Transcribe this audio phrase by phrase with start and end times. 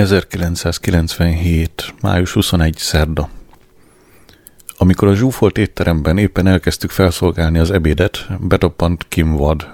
[0.00, 1.94] 1997.
[2.00, 2.76] május 21.
[2.76, 3.28] szerda.
[4.76, 9.68] Amikor a zsúfolt étteremben éppen elkezdtük felszolgálni az ebédet, betoppant Kim Wad.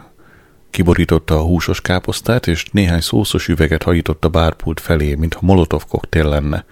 [0.71, 6.29] Kiborította a húsos káposztát, és néhány szószos üveget hajított a bárpult felé, mintha molotov koktél
[6.29, 6.65] lenne.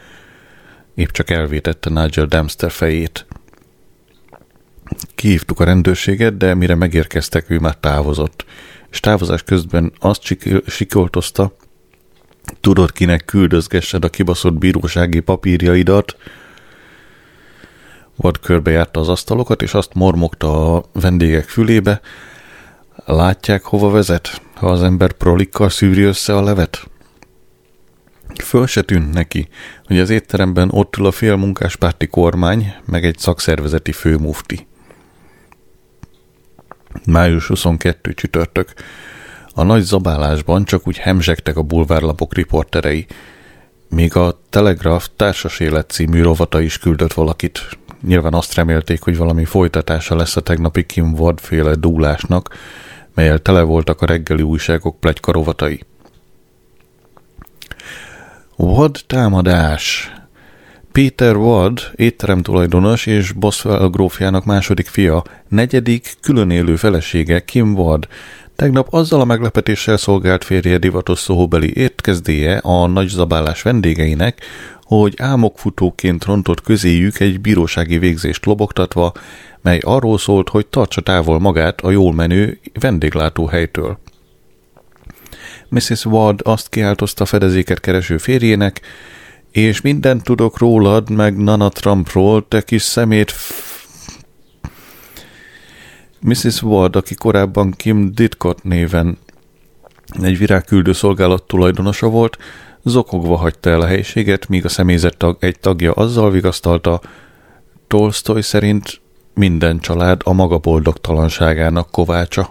[0.94, 3.26] Épp csak elvétette Nigel Dempster fejét.
[5.14, 8.44] Kihívtuk a rendőrséget, de mire megérkeztek, ő már távozott,
[8.90, 10.22] és távozás közben azt
[10.66, 11.52] sikoltozta,
[12.64, 16.16] Tudod, kinek küldözgessed a kibaszott bírósági papírjaidat?
[18.16, 22.00] Vad körbejárta az asztalokat, és azt mormogta a vendégek fülébe.
[23.04, 26.88] Látják, hova vezet, ha az ember prolikkal szűri össze a levet?
[28.42, 29.48] Föl se tűnt neki,
[29.84, 34.66] hogy az étteremben ott ül a félmunkáspárti kormány, meg egy szakszervezeti főmufti.
[37.06, 38.74] Május 22 csütörtök.
[39.54, 43.06] A nagy zabálásban csak úgy hemzsegtek a bulvárlapok riporterei,
[43.88, 47.68] míg a Telegraph társas élet című rovata is küldött valakit.
[48.06, 52.48] Nyilván azt remélték, hogy valami folytatása lesz a tegnapi Kim Ward féle dúlásnak,
[53.14, 55.80] melyel tele voltak a reggeli újságok plegyka rovatai.
[58.56, 60.12] Wad támadás!
[60.92, 68.08] Peter Ward, étterem tulajdonos és Boswell grófjának második fia, negyedik külön élő felesége Kim Ward
[68.56, 74.40] Tegnap azzal a meglepetéssel szolgált férje divatos szóbeli értkezdéje a nagy zabálás vendégeinek,
[74.82, 79.12] hogy álmokfutóként rontott közéjük egy bírósági végzést lobogtatva,
[79.62, 83.98] mely arról szólt, hogy tartsa távol magát a jól menő vendéglátóhelytől.
[85.68, 86.04] Mrs.
[86.04, 88.80] Ward azt kiáltozta fedezéket kereső férjének,
[89.50, 93.30] és mindent tudok rólad, meg Nana Trumpról, te kis szemét
[96.24, 96.62] Mrs.
[96.62, 99.18] Ward, aki korábban Kim Ditcott néven
[100.22, 102.38] egy virágküldő szolgálat tulajdonosa volt,
[102.82, 107.00] zokogva hagyta el a helyiséget, míg a személyzet tag, egy tagja azzal vigasztalta,
[107.86, 109.00] Tolstoy szerint
[109.34, 112.50] minden család a maga boldogtalanságának kovácsa.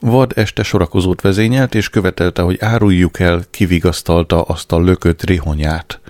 [0.00, 6.00] Vad este sorakozót vezényelt, és követelte, hogy áruljuk el, kivigasztalta azt a lökött rihonyát.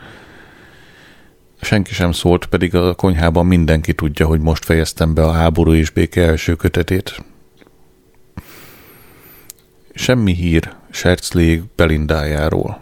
[1.60, 5.90] Senki sem szólt, pedig a konyhában mindenki tudja, hogy most fejeztem be a háború és
[5.90, 7.24] béke első kötetét.
[9.94, 12.80] Semmi hír Serclég Belindájáról.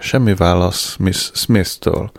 [0.00, 2.12] Semmi válasz Miss Smith-től.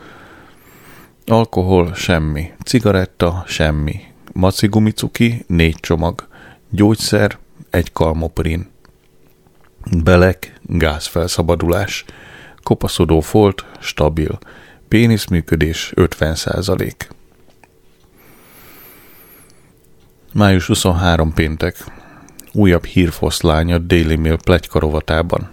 [1.26, 2.52] Alkohol semmi.
[2.64, 4.00] Cigaretta semmi.
[4.34, 6.28] Maci gumicuki négy csomag.
[6.70, 7.38] Gyógyszer
[7.70, 8.70] egy kalmoprin.
[10.04, 12.06] Belek gázfelszabadulás.
[12.64, 14.40] Kopaszodó folt stabil
[14.92, 16.92] Péniszműködés 50%.
[20.34, 21.76] Május 23 péntek.
[22.52, 25.50] Újabb hírfoszlány a Daily Mail plegykarovatában.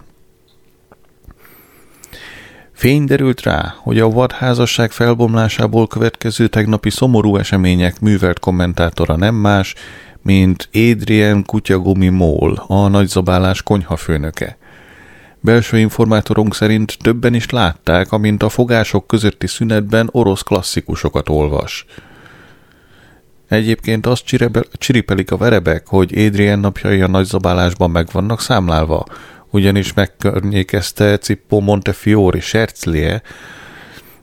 [2.71, 9.75] Fény derült rá, hogy a vadházasság felbomlásából következő tegnapi szomorú események művelt kommentátora nem más,
[10.21, 14.57] mint Adrian Kutyagumi Mól, a nagyzabálás konyhafőnöke–
[15.41, 21.85] Belső informátorunk szerint többen is látták, amint a fogások közötti szünetben orosz klasszikusokat olvas.
[23.47, 24.23] Egyébként azt
[24.73, 29.05] csiripelik a verebek, hogy Adrian napjai a nagyzabálásban meg vannak számlálva,
[29.49, 33.21] ugyanis megkörnyékezte Cippo Montefiori Serclie,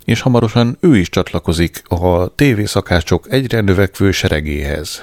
[0.05, 5.03] és hamarosan ő is csatlakozik a tévészakácsok egyre növekvő seregéhez.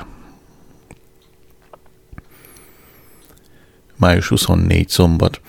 [3.96, 5.41] Május 24 szombat.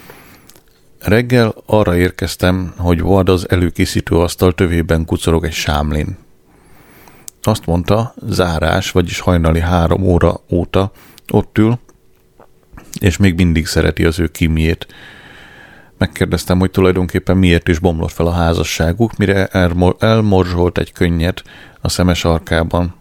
[1.05, 6.17] Reggel arra érkeztem, hogy Ward az előkészítő asztal tövében kucorog egy sámlin.
[7.43, 10.93] Azt mondta, zárás, vagyis hajnali három óra óta
[11.33, 11.79] ott ül,
[13.01, 14.87] és még mindig szereti az ő kimjét.
[15.99, 19.47] Megkérdeztem, hogy tulajdonképpen miért is bomlott fel a házasságuk, mire
[19.99, 21.43] elmorzsolt egy könnyet
[21.81, 22.95] a szemes arkában.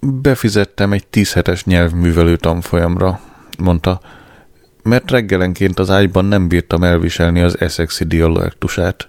[0.00, 3.20] Befizettem egy tíz hetes nyelvművelő tanfolyamra,
[3.58, 4.00] mondta,
[4.86, 9.08] mert reggelenként az ágyban nem bírtam elviselni az Essexi dialektusát.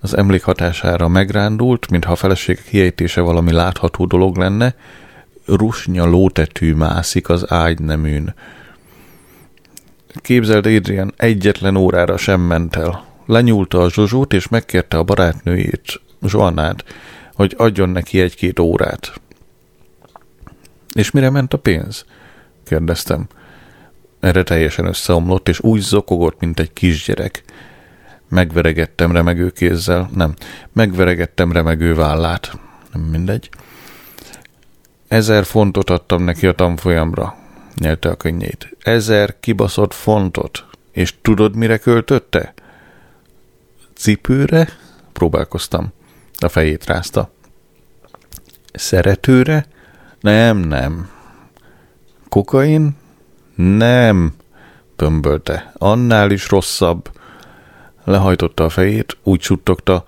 [0.00, 4.74] Az emlék hatására megrándult, mintha a feleség kiejtése valami látható dolog lenne,
[5.46, 8.34] rusnya lótetű mászik az ágyneműn.
[10.14, 13.04] Képzeld, Adrian egyetlen órára sem ment el.
[13.26, 16.84] Lenyúlta a Zsozsót, és megkérte a barátnőjét, Zsoannát,
[17.34, 19.12] hogy adjon neki egy-két órát.
[20.94, 22.04] És mire ment a pénz?
[22.64, 23.26] kérdeztem.
[24.20, 27.44] Erre teljesen összeomlott, és úgy zokogott, mint egy kisgyerek.
[28.28, 30.34] Megveregettem remegő kézzel, nem,
[30.72, 32.58] megveregettem remegő vállát.
[32.92, 33.50] Nem mindegy.
[35.08, 37.34] Ezer fontot adtam neki a tanfolyamra.
[37.76, 38.76] nyelte a könnyét.
[38.80, 40.64] Ezer kibaszott fontot.
[40.92, 42.54] És tudod, mire költötte?
[43.94, 44.68] Cipőre?
[45.12, 45.92] Próbálkoztam.
[46.38, 47.30] A fejét rázta.
[48.72, 49.66] Szeretőre?
[50.20, 51.10] Nem, nem.
[52.28, 52.96] Kokain?
[53.60, 54.34] Nem,
[54.96, 55.72] pömbölte.
[55.78, 57.10] Annál is rosszabb.
[58.04, 60.04] Lehajtotta a fejét, úgy suttogta.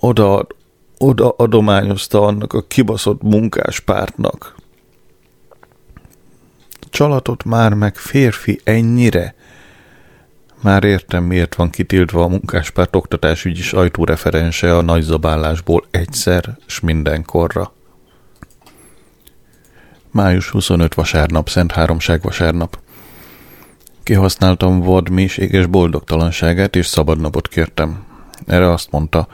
[0.00, 0.46] Oda,
[0.98, 4.54] oda adományozta annak a kibaszott munkáspártnak.
[6.90, 9.34] Csalatot már meg férfi ennyire?
[10.60, 17.72] Már értem, miért van kitiltva a munkáspárt oktatásügyi sajtóreferense a nagyzabálásból egyszer s mindenkorra.
[20.12, 22.80] Május 25 vasárnap, Szent Háromság vasárnap.
[24.02, 28.04] Kihasználtam vad mélységes boldogtalanságát, és szabadnapot kértem.
[28.46, 29.28] Erre azt mondta,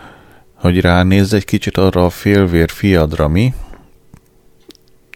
[0.54, 3.54] hogy ránézz egy kicsit arra a félvér fiadra, mi?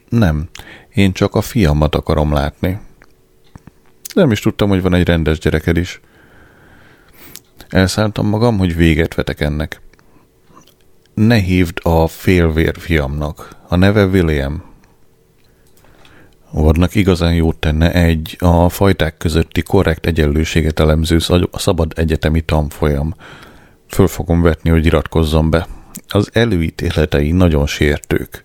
[0.08, 0.48] Nem,
[0.94, 2.80] én csak a fiamat akarom látni.
[4.14, 6.00] Nem is tudtam, hogy van egy rendes gyereked is.
[7.68, 9.80] Elszálltam magam, hogy véget vetek ennek.
[11.14, 13.56] Ne hívd a félvér fiamnak.
[13.68, 14.71] A neve William.
[16.52, 21.18] Vadnak igazán jót tenne egy a fajták közötti korrekt egyenlőséget elemző
[21.52, 23.14] szabad egyetemi tanfolyam.
[23.88, 25.66] Föl fogom vetni, hogy iratkozzon be.
[26.08, 28.42] Az előítéletei nagyon sértők.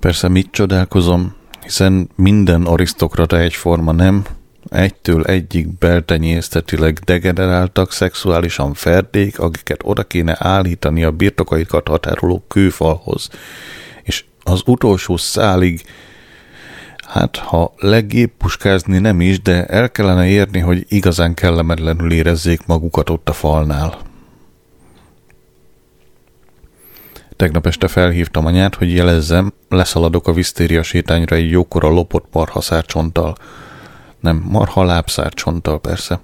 [0.00, 4.24] Persze mit csodálkozom, hiszen minden arisztokrata egyforma nem,
[4.70, 13.28] egytől egyik beltenyésztetileg degeneráltak, szexuálisan ferdék, akiket oda kéne állítani a birtokaikat határoló kőfalhoz.
[14.02, 15.84] És az utolsó szálig
[17.08, 23.10] Hát, ha leggép puskázni nem is, de el kellene érni, hogy igazán kellemetlenül érezzék magukat
[23.10, 23.98] ott a falnál.
[27.36, 33.34] Tegnap este felhívtam anyát, hogy jelezzem, leszaladok a visztéria sétányra egy jókora lopott marhaszárcsonttal.
[34.20, 36.20] Nem, marha lábszárcsonttal persze.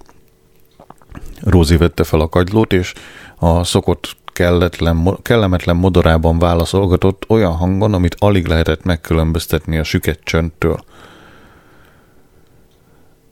[1.41, 2.93] Rózi vette fel a kagylót, és
[3.37, 10.85] a szokott kelletlen, kellemetlen modorában válaszolgatott olyan hangon, amit alig lehetett megkülönböztetni a süket csöndtől.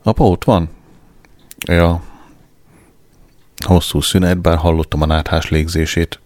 [0.02, 0.68] Apa ott van?
[1.66, 2.02] Ja.
[3.66, 6.20] Hosszú szünet, bár hallottam a náthás légzését.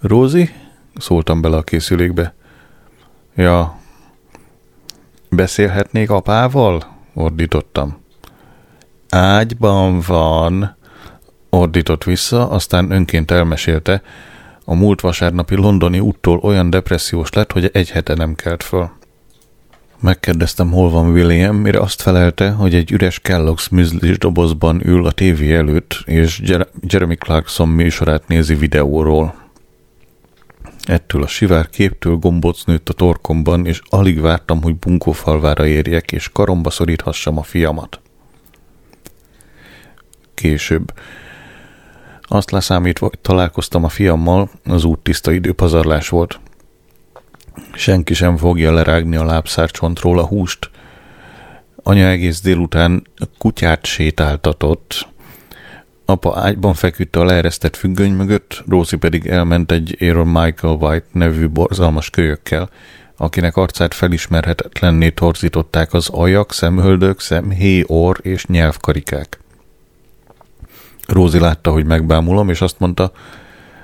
[0.00, 0.50] Rózi?
[0.96, 2.34] Szóltam bele a készülékbe.
[3.34, 3.78] Ja.
[5.30, 6.96] Beszélhetnék apával?
[7.14, 8.02] Ordítottam.
[9.08, 10.76] Ágyban van,
[11.54, 14.02] ordított vissza, aztán önként elmesélte,
[14.64, 18.90] a múlt vasárnapi londoni úttól olyan depressziós lett, hogy egy hete nem kelt föl.
[20.00, 25.10] Megkérdeztem, hol van William, mire azt felelte, hogy egy üres Kellogg's műzlis dobozban ül a
[25.10, 26.42] tévé előtt, és
[26.80, 29.34] Jeremy Clarkson műsorát nézi videóról.
[30.82, 36.28] Ettől a sivár képtől gombóc nőtt a torkomban, és alig vártam, hogy bunkófalvára érjek, és
[36.32, 38.00] karomba szoríthassam a fiamat.
[40.34, 40.92] Később
[42.26, 46.40] azt leszámítva, hogy találkoztam a fiammal, az út tiszta időpazarlás volt.
[47.72, 50.70] Senki sem fogja lerágni a lábszárcsontról a húst.
[51.82, 53.06] Anya egész délután
[53.38, 55.08] kutyát sétáltatott.
[56.04, 61.48] Apa ágyban feküdt a leeresztett függöny mögött, Rózi pedig elment egy Aaron Michael White nevű
[61.48, 62.70] borzalmas kölyökkel,
[63.16, 69.38] akinek arcát felismerhetetlenné torzították az ajak, szemhöldök, szemhéj, orr és nyelvkarikák.
[71.06, 73.12] Rózi látta, hogy megbámulom, és azt mondta,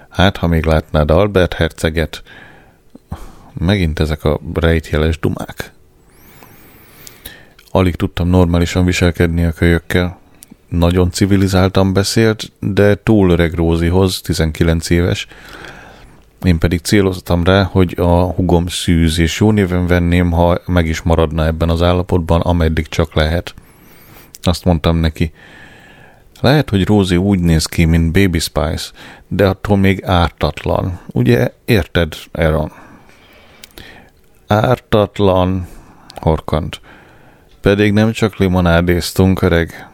[0.08, 2.22] hát, ha még látnád Albert herceget,
[3.52, 5.72] megint ezek a rejtjeles dumák.
[7.70, 10.18] Alig tudtam normálisan viselkedni a kölyökkel.
[10.68, 15.26] Nagyon civilizáltan beszélt, de túl öreg Rózihoz, 19 éves.
[16.42, 21.02] Én pedig céloztam rá, hogy a hugom szűz, és jó néven venném, ha meg is
[21.02, 23.54] maradna ebben az állapotban, ameddig csak lehet.
[24.42, 25.32] Azt mondtam neki,
[26.40, 28.90] lehet, hogy Rózi úgy néz ki, mint Baby Spice,
[29.28, 31.00] de attól még ártatlan.
[31.06, 32.72] Ugye érted, Aaron?
[34.46, 35.68] Ártatlan,
[36.14, 36.80] horkant.
[37.60, 39.88] Pedig nem csak limonádéztunk, öreg.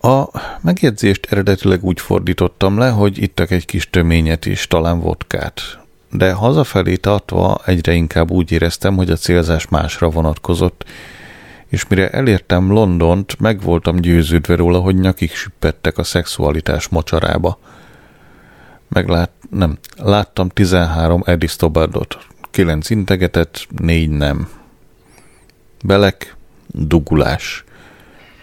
[0.00, 0.24] A
[0.60, 5.60] megjegyzést eredetileg úgy fordítottam le, hogy ittak egy kis töményet is, talán vodkát.
[6.10, 10.84] De hazafelé tartva egyre inkább úgy éreztem, hogy a célzás másra vonatkozott,
[11.70, 17.58] és mire elértem Londont, meg voltam győződve róla, hogy nyakig süppettek a szexualitás mocsarába.
[18.88, 24.48] Meglát, nem, láttam 13 Eddie Stobbardot, 9 integetett, 4 nem.
[25.84, 26.36] Belek,
[26.66, 27.64] dugulás.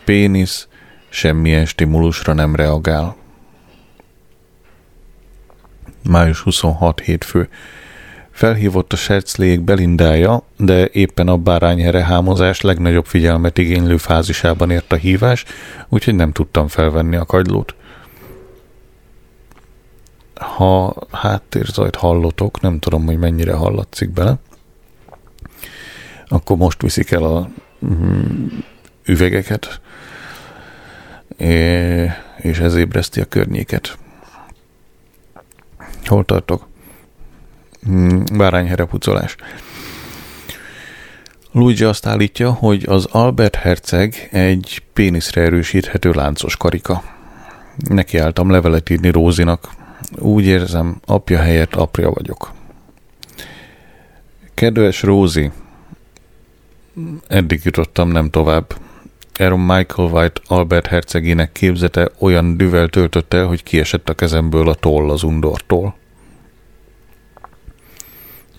[0.06, 0.68] Pénisz,
[1.10, 3.16] semmilyen stimulusra nem reagál.
[6.04, 7.50] Május 26 hétfő.
[8.38, 14.96] Felhívott a serclék Belindája, de éppen a bárányhere hámozás legnagyobb figyelmet igénylő fázisában ért a
[14.96, 15.46] hívás,
[15.90, 17.76] úgyhogy nem tudtam felvenni a kagylót.
[20.36, 24.36] Ha háttérzajt hallotok, nem tudom, hogy mennyire hallatszik bele,
[26.28, 27.50] akkor most viszik el a
[27.86, 28.48] mm,
[29.06, 29.82] üvegeket,
[32.38, 33.98] és ez ébreszti a környéket.
[36.06, 36.68] Hol tartok?
[37.88, 39.36] Hmm, bárányherepucolás.
[41.52, 47.04] Luigi azt állítja, hogy az Albert herceg egy péniszre erősíthető láncos karika.
[47.90, 49.70] Neki álltam levelet írni Rózinak.
[50.20, 52.52] Úgy érzem, apja helyett apja vagyok.
[54.54, 55.52] Kedves Rózi,
[57.28, 58.76] eddig jutottam, nem tovább.
[59.40, 65.10] Aaron Michael White Albert hercegének képzete olyan düvel töltött hogy kiesett a kezemből a toll
[65.10, 65.96] az undortól.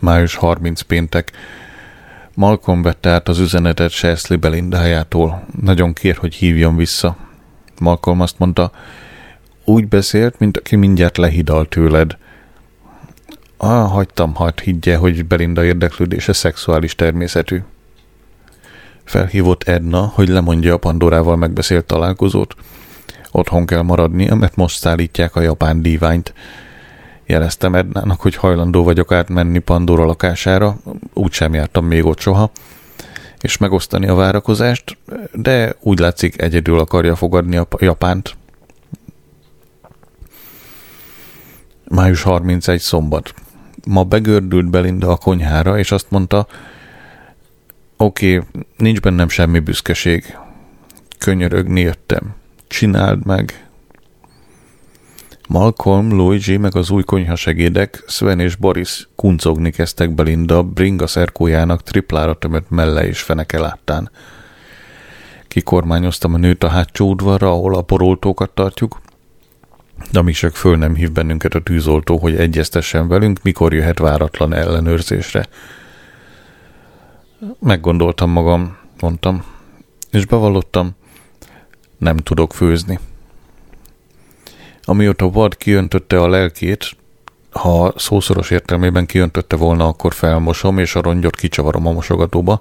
[0.01, 1.33] Május 30 péntek.
[2.35, 5.45] Malcolm vette át az üzenetet Chesley Belindájától.
[5.63, 7.17] Nagyon kér, hogy hívjon vissza.
[7.81, 8.73] Malcolm azt mondta,
[9.65, 12.17] úgy beszélt, mint aki mindjárt lehidal tőled.
[13.57, 17.63] Ah, hagytam, hadd higgye, hogy Belinda érdeklődése szexuális természetű.
[19.05, 22.55] Felhívott Edna, hogy lemondja a Pandorával megbeszélt találkozót.
[23.31, 26.35] Otthon kell maradnia, mert most szállítják a japán díványt.
[27.29, 30.77] Jeleztem Ednának, hogy hajlandó vagyok átmenni Pandora lakására,
[31.13, 32.51] úgysem jártam még ott soha,
[33.41, 34.97] és megosztani a várakozást,
[35.33, 38.37] de úgy látszik egyedül akarja fogadni a Japánt.
[41.89, 43.35] Május 31 szombat.
[43.87, 46.47] Ma begördült Belinda a konyhára, és azt mondta,
[47.97, 50.37] oké, okay, nincs bennem semmi büszkeség.
[51.19, 52.35] Könyörögni jöttem.
[52.67, 53.68] Csináld meg,
[55.49, 62.35] Malcolm, Luigi meg az új konyhasegédek, Sven és Boris kuncogni kezdtek Belinda bringa szerkójának triplára
[62.35, 64.11] tömött melle és feneke láttán.
[65.47, 69.01] Kikormányoztam a nőt a hátsó udvarra, ahol a poroltókat tartjuk,
[70.11, 75.47] de csak föl nem hív bennünket a tűzoltó, hogy egyeztessen velünk, mikor jöhet váratlan ellenőrzésre.
[77.59, 79.45] Meggondoltam magam, mondtam,
[80.11, 80.91] és bevallottam,
[81.99, 82.99] nem tudok főzni.
[84.89, 86.97] Amióta Ward kiöntötte a lelkét,
[87.51, 92.61] ha szószoros értelmében kiöntötte volna, akkor felmosom, és a rongyot kicsavarom a mosogatóba.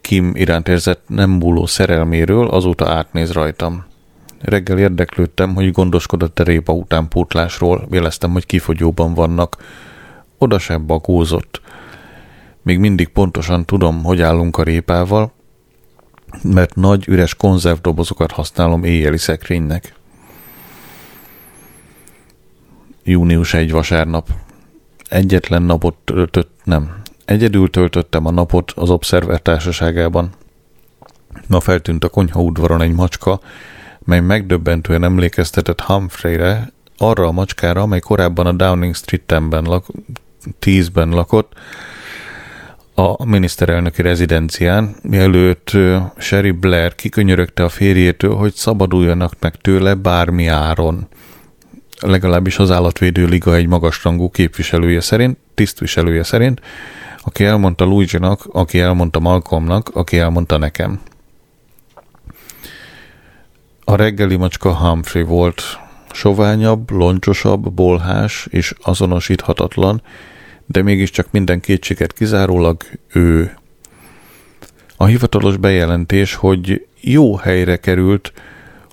[0.00, 3.84] Kim iránt érzett nem múló szerelméről, azóta átnéz rajtam.
[4.40, 9.56] Reggel érdeklődtem, hogy gondoskodott a répa utánpótlásról, véleztem, hogy kifogyóban vannak.
[10.38, 11.60] Oda sem bagózott.
[12.62, 15.32] Még mindig pontosan tudom, hogy állunk a répával,
[16.42, 19.95] mert nagy üres konzervdobozokat használom éjjeli szekrénynek
[23.06, 24.28] június egy vasárnap.
[25.08, 26.96] Egyetlen napot töltött, nem.
[27.24, 30.30] Egyedül töltöttem a napot az Observer társaságában.
[31.48, 33.40] Ma feltűnt a konyha udvaron egy macska,
[34.04, 39.92] mely megdöbbentően emlékeztetett Humphreyre, arra a macskára, amely korábban a Downing Street-ben lak-
[40.60, 41.52] 10-ben lakott,
[42.94, 45.70] a miniszterelnöki rezidencián, mielőtt
[46.16, 51.08] Sherry Blair kikönyörögte a férjétől, hogy szabaduljanak meg tőle bármi áron
[52.06, 56.60] legalábbis az állatvédő liga egy magasrangú képviselője szerint, tisztviselője szerint,
[57.22, 61.00] aki elmondta Luigi-nak, aki elmondta Malcolmnak, aki elmondta nekem.
[63.84, 65.62] A reggeli macska Humphrey volt,
[66.12, 70.02] soványabb, loncsosabb, bolhás és azonosíthatatlan,
[70.66, 72.82] de mégiscsak minden kétséget kizárólag
[73.12, 73.56] ő.
[74.96, 78.32] A hivatalos bejelentés, hogy jó helyre került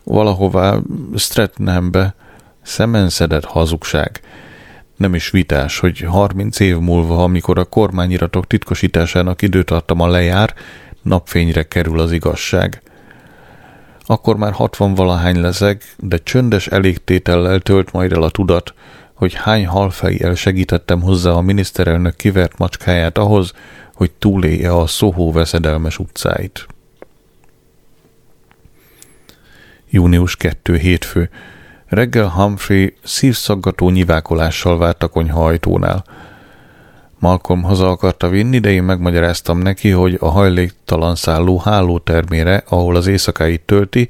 [0.04, 0.80] valahová
[1.16, 2.16] Strathambe,
[2.64, 4.22] Szemenszedett hazugság.
[4.98, 10.54] Nem is vitás, hogy 30 év múlva, amikor a kormányiratok titkosításának időtartama lejár,
[11.02, 12.82] napfényre kerül az igazság.
[14.06, 18.74] Akkor már 60 valahány leszek, de csöndes elégtétellel tölt majd el a tudat,
[19.14, 23.54] hogy hány halfejjel segítettem hozzá a miniszterelnök kivert macskáját ahhoz,
[23.94, 26.68] hogy túlélje a Szóhó veszedelmes utcáit.
[29.90, 31.30] Június 2 hétfő.
[31.94, 36.04] Reggel Humphrey szívszaggató nyivákolással várt a konyha ajtónál.
[37.20, 43.08] Malcolm haza akarta vinni, de én megmagyaráztam neki, hogy a hajléktalan szálló hálótermére, ahol az
[43.08, 44.10] éjszakáit tölti,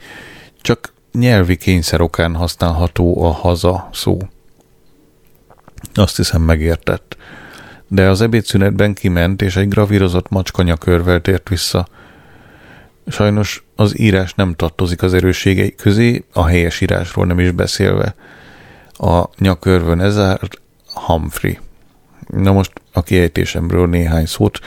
[0.62, 4.18] csak nyelvi kényszer okán használható a haza szó.
[5.94, 7.18] Azt hiszem megértett.
[7.88, 11.88] De az ebédszünetben kiment, és egy gravírozott macskanyakörvel tért vissza–
[13.08, 18.16] Sajnos az írás nem tartozik az erősségei közé, a helyes írásról nem is beszélve.
[18.94, 20.62] A nyakörvön ezárt
[20.94, 21.60] Humphrey.
[22.28, 24.60] Na most a kiejtésemről néhány szót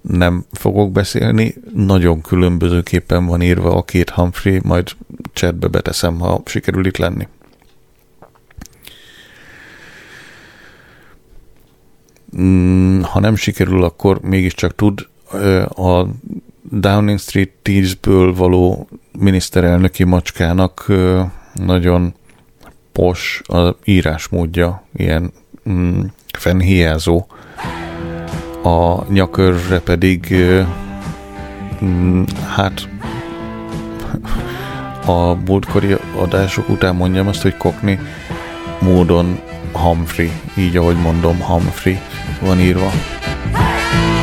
[0.00, 4.88] nem fogok beszélni, nagyon különbözőképpen van írva a két Humphrey, majd
[5.32, 7.28] chatbe beteszem, ha sikerül itt lenni.
[12.40, 15.08] Mm, ha nem sikerül, akkor mégiscsak tud
[15.68, 16.06] a
[16.70, 20.92] Downing Street 10-ből való miniszterelnöki macskának
[21.52, 22.14] nagyon
[22.92, 25.32] pos a írásmódja, ilyen
[25.68, 26.00] mm,
[26.38, 27.26] fennhiázó.
[28.62, 30.34] A nyakörre pedig
[31.84, 32.88] mm, hát
[35.06, 37.98] a múltkori adások után mondjam azt, hogy kokni
[38.80, 39.40] módon
[39.72, 41.98] Humphrey, így ahogy mondom, Humphrey
[42.40, 42.90] van írva.
[42.90, 44.13] Június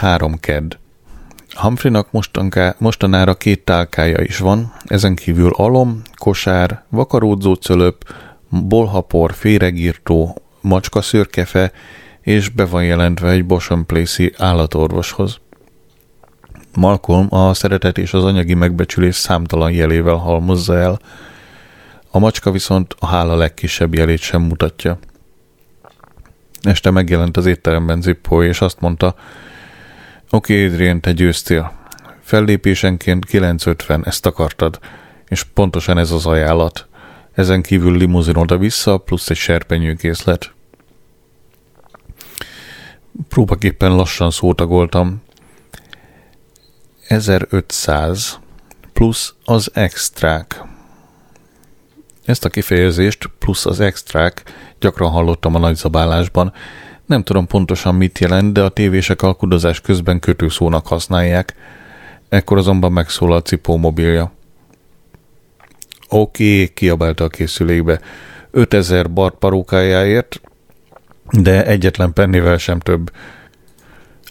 [0.00, 0.74] 3 kedd.
[1.54, 2.08] Humphreynak
[2.78, 8.14] mostanára két tálkája is van, ezen kívül alom, kosár, vakaródzó cölöp,
[8.48, 11.72] bolhapor, féregírtó, macska szőrkefe,
[12.20, 15.38] és be van jelentve egy Boson Place-i állatorvoshoz.
[16.74, 20.98] Malcolm a szeretet és az anyagi megbecsülés számtalan jelével halmozza el,
[22.10, 24.98] a macska viszont a hála legkisebb jelét sem mutatja.
[26.62, 29.14] Este megjelent az étteremben Zippo, és azt mondta,
[30.32, 31.72] Oké, okay, Adrian, te győztél.
[32.20, 34.78] Fellépésenként 950, ezt akartad.
[35.28, 36.88] És pontosan ez az ajánlat.
[37.32, 40.52] Ezen kívül limuzin oda-vissza, plusz egy serpenyőkészlet.
[43.28, 45.22] Próbaképpen lassan szótagoltam.
[47.06, 48.38] 1500
[48.92, 50.62] plusz az extrák.
[52.24, 54.42] Ezt a kifejezést plusz az extrák
[54.78, 56.52] gyakran hallottam a nagyzabálásban,
[57.10, 61.54] nem tudom pontosan mit jelent, de a tévések alkudozás közben kötőszónak használják.
[62.28, 64.32] Ekkor azonban megszólal a cipó mobilja.
[66.08, 68.00] Oké, okay, kiabálta a készülékbe.
[68.50, 70.40] 5000 bart parókájáért,
[71.30, 73.12] de egyetlen pennivel sem több.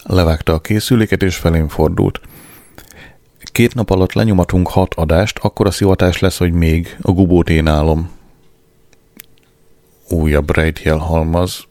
[0.04, 2.22] Levágta a készüléket, és felén fordult.
[3.44, 7.68] Két nap alatt lenyomatunk hat adást, akkor a szivatás lesz, hogy még a gubót én
[7.68, 8.12] állom.
[10.10, 11.68] Újabb rejtjel halmaz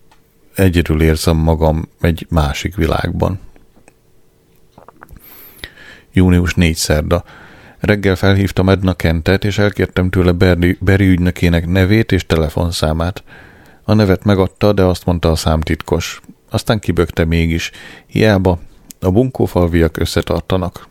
[0.58, 3.40] egyedül érzem magam egy másik világban.
[6.12, 7.24] Június 4 szerda.
[7.78, 13.22] Reggel felhívtam Edna Kentet, és elkértem tőle Beri, Beri ügynökének nevét és telefonszámát.
[13.82, 16.20] A nevet megadta, de azt mondta a szám titkos.
[16.50, 17.70] Aztán kibökte mégis.
[18.06, 18.58] Hiába,
[19.00, 20.88] a bunkófalviak összetartanak.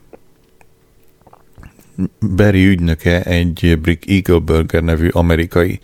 [2.20, 5.80] Beri ügynöke egy Brick Eagle Burger nevű amerikai.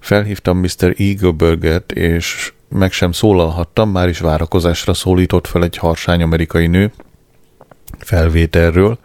[0.00, 0.94] Felhívtam Mr.
[0.96, 6.92] Eagle Burgert, és meg sem szólalhattam, már is várakozásra szólított fel egy harsány amerikai nő
[7.98, 8.98] felvételről.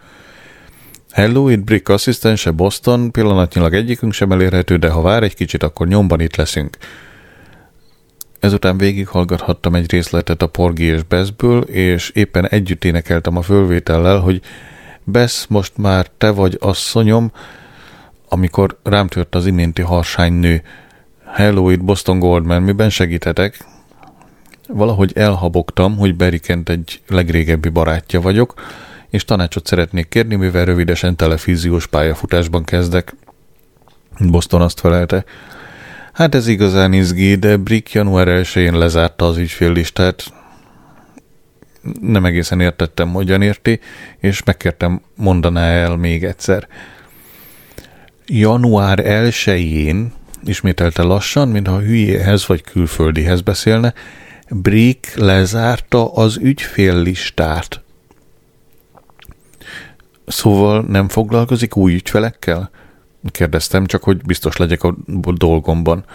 [1.11, 5.87] Hello, itt Brick asszisztense Boston, pillanatnyilag egyikünk sem elérhető, de ha vár egy kicsit, akkor
[5.87, 6.77] nyomban itt leszünk.
[8.39, 14.41] Ezután végighallgathattam egy részletet a Porgi és Beszből, és éppen együtt énekeltem a fölvétellel, hogy
[15.03, 17.31] Besz, most már te vagy asszonyom,
[18.29, 20.61] amikor rám tört az iménti harsány nő.
[21.35, 23.57] Hello, itt Boston Goldman, miben segíthetek?
[24.67, 28.53] Valahogy elhabogtam, hogy Berikent egy legrégebbi barátja vagyok,
[29.09, 33.15] és tanácsot szeretnék kérni, mivel rövidesen televíziós pályafutásban kezdek.
[34.19, 35.25] Boston azt felelte.
[36.13, 40.33] Hát ez igazán izgi, de Brick január 1-én lezárta az ügyféllistát.
[42.01, 43.79] Nem egészen értettem, hogyan érti,
[44.19, 46.67] és megkértem, mondaná el még egyszer.
[48.25, 50.11] Január 1-én
[50.45, 53.93] ismételte lassan, mintha hülyéhez vagy külföldihez beszélne,
[54.49, 57.81] Brick lezárta az ügyféllistát.
[60.25, 62.69] Szóval nem foglalkozik új ügyfelekkel?
[63.31, 66.05] Kérdeztem, csak hogy biztos legyek a dolgomban.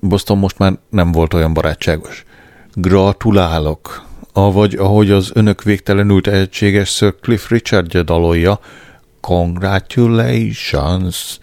[0.00, 2.24] Boston most már nem volt olyan barátságos.
[2.72, 4.06] Gratulálok!
[4.32, 8.60] Avagy ahogy az önök végtelenül tehetséges Sir Cliff Richard dalolja,
[9.20, 11.38] Congratulations!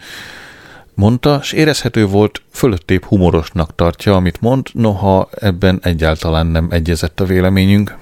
[0.94, 7.24] Mondta, és érezhető volt, fölöttébb humorosnak tartja, amit mond, noha ebben egyáltalán nem egyezett a
[7.24, 7.96] véleményünk.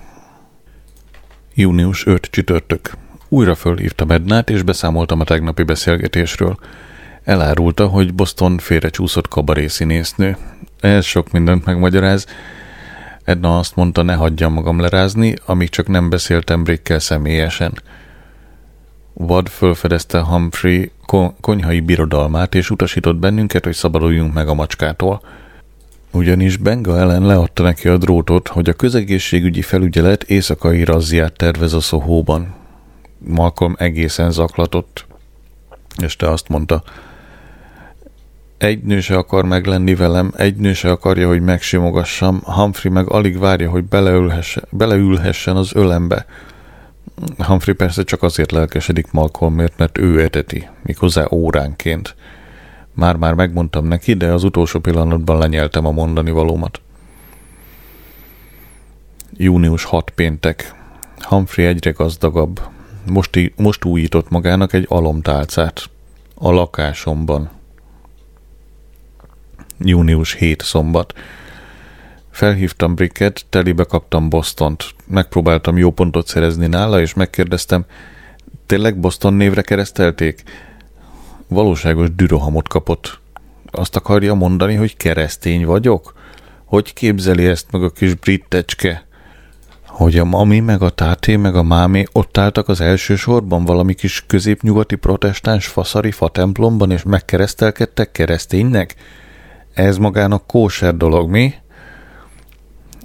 [1.55, 2.91] Június 5 csütörtök.
[3.29, 6.59] Újra fölhívtam Ednát, és beszámoltam a tegnapi beszélgetésről.
[7.25, 10.37] Elárulta, hogy Boston félrecsúszott kabarészínésznő.
[10.81, 12.27] Ez sok mindent megmagyaráz.
[13.25, 17.73] Edna azt mondta, ne hagyjam magam lerázni, amíg csak nem beszéltem Brickkel személyesen.
[19.23, 20.91] Vad fölfedezte Humphrey
[21.41, 25.23] konyhai birodalmát, és utasított bennünket, hogy szabaduljunk meg a macskától.
[26.11, 31.81] Ugyanis Benga ellen leadta neki a drótot, hogy a közegészségügyi felügyelet éjszakai razziát tervez a
[31.81, 32.55] Szohóban.
[33.19, 35.07] Malcolm egészen zaklatott,
[36.03, 36.83] és te azt mondta,
[38.59, 43.39] egy nő se akar meglenni velem, egy nő se akarja, hogy megsimogassam, Humphrey meg alig
[43.39, 46.27] várja, hogy beleülhessen, beleülhessen az ölembe.
[47.39, 52.15] Humphrey persze csak azért lelkesedik Malcolmért, mert ő eteti, méghozzá óránként.
[52.95, 56.81] Már-már megmondtam neki, de az utolsó pillanatban lenyeltem a mondani valómat.
[59.37, 60.75] Június 6 péntek.
[61.19, 62.61] Humphrey egyre gazdagabb.
[63.07, 65.91] Most, most újított magának egy alomtálcát.
[66.35, 67.51] A lakásomban.
[69.79, 71.15] Június 7 szombat.
[72.31, 74.85] Felhívtam Bricket, telibe kaptam Bostont.
[75.07, 77.85] Megpróbáltam jó pontot szerezni nála, és megkérdeztem,
[78.67, 80.43] tényleg Boston névre keresztelték?
[81.49, 83.21] Valóságos dürohamot kapott.
[83.71, 86.15] Azt akarja mondani, hogy keresztény vagyok?
[86.65, 89.07] Hogy képzeli ezt meg a kis brittecske?
[89.87, 93.95] Hogy a mami, meg a táté, meg a mámé ott álltak az első sorban valami
[93.95, 98.95] kis középnyugati protestáns faszari fatemplomban, és megkeresztelkedtek kereszténynek?
[99.75, 101.55] Ez magának kóser dolog, mi?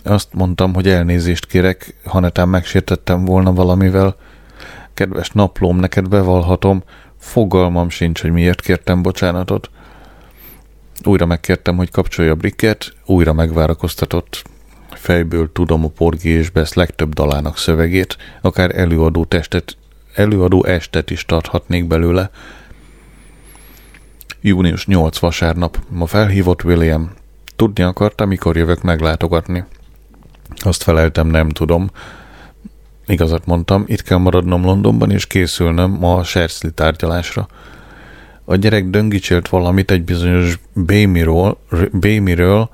[0.06, 4.16] Azt mondtam, hogy elnézést kérek, ha netán megsértettem volna valamivel.
[4.94, 6.84] Kedves naplóm, neked bevallhatom,
[7.18, 9.70] fogalmam sincs, hogy miért kértem bocsánatot.
[11.04, 14.44] Újra megkértem, hogy kapcsolja a briket, újra megvárakoztatott.
[14.92, 19.78] Fejből tudom a Porgi és Besz legtöbb dalának szövegét, akár előadó testet,
[20.14, 22.30] előadó estet is tarthatnék belőle.
[24.42, 25.78] Június 8 vasárnap.
[25.90, 27.12] Ma felhívott William.
[27.56, 29.64] Tudni akarta, mikor jövök meglátogatni.
[30.56, 31.90] Azt feleltem, nem tudom.
[33.08, 37.48] Igazat mondtam, itt kell maradnom Londonban, és készülnöm ma a Serszli tárgyalásra.
[38.46, 41.58] A gyerek döngicsélt valamit egy bizonyos Bémiről,
[41.92, 42.70] Bémiről,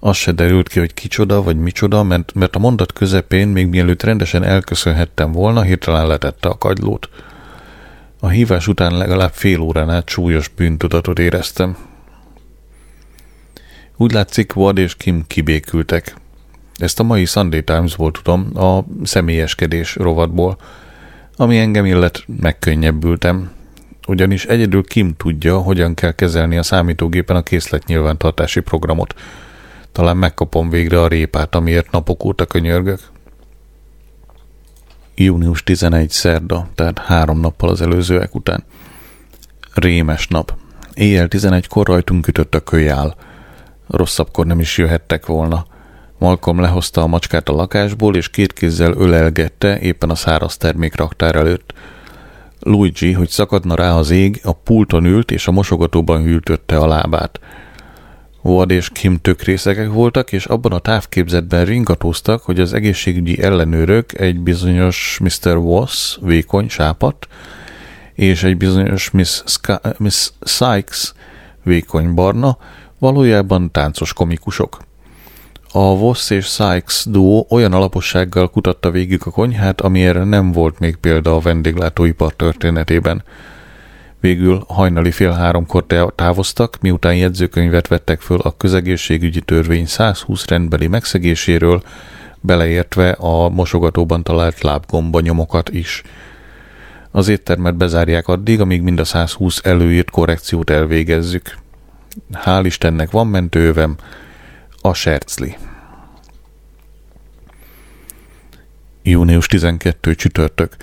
[0.00, 4.02] az se derült ki, hogy kicsoda vagy micsoda, mert, mert a mondat közepén, még mielőtt
[4.02, 7.08] rendesen elköszönhettem volna, hirtelen letette a kagylót.
[8.20, 11.76] A hívás után legalább fél órán át súlyos bűntudatot éreztem.
[13.96, 16.14] Úgy látszik, Wad és Kim kibékültek.
[16.82, 20.58] Ezt a mai Sunday Times-ból tudom, a személyeskedés rovatból,
[21.36, 23.50] ami engem illet megkönnyebbültem,
[24.06, 29.14] ugyanis egyedül Kim tudja, hogyan kell kezelni a számítógépen a készlet nyilvántartási programot.
[29.92, 33.00] Talán megkapom végre a répát, amiért napok óta könyörgök.
[35.14, 38.64] Június 11 szerda, tehát három nappal az előzőek után.
[39.74, 40.54] Rémes nap.
[40.94, 43.16] Éjjel 11-kor rajtunk ütött a kölyál.
[43.86, 45.66] Rosszabbkor nem is jöhettek volna.
[46.20, 51.36] Malcolm lehozta a macskát a lakásból, és két kézzel ölelgette éppen a száraz termék raktár
[51.36, 51.72] előtt.
[52.60, 57.40] Luigi, hogy szakadna rá az ég, a pulton ült, és a mosogatóban hűltötte a lábát.
[58.42, 64.40] Ward és Kim tökrészegek voltak, és abban a távképzetben ringatóztak, hogy az egészségügyi ellenőrök egy
[64.40, 65.56] bizonyos Mr.
[65.56, 67.28] Woss, vékony sápat,
[68.14, 71.12] és egy bizonyos Miss, Ska- Miss Sykes,
[71.62, 72.58] vékony barna,
[72.98, 74.88] valójában táncos komikusok.
[75.72, 80.96] A Voss és Sykes duó olyan alapossággal kutatta végig a konyhát, amire nem volt még
[80.96, 83.22] példa a vendéglátóipar történetében.
[84.20, 91.82] Végül hajnali fél háromkor távoztak, miután jegyzőkönyvet vettek föl a közegészségügyi törvény 120 rendbeli megszegéséről,
[92.40, 96.02] beleértve a mosogatóban talált lábgomba nyomokat is.
[97.10, 101.58] Az éttermet bezárják addig, amíg mind a 120 előírt korrekciót elvégezzük.
[102.32, 103.96] Hál' Istennek van mentővem,
[104.80, 105.56] a Sercli.
[109.02, 110.76] Június 12 csütörtök.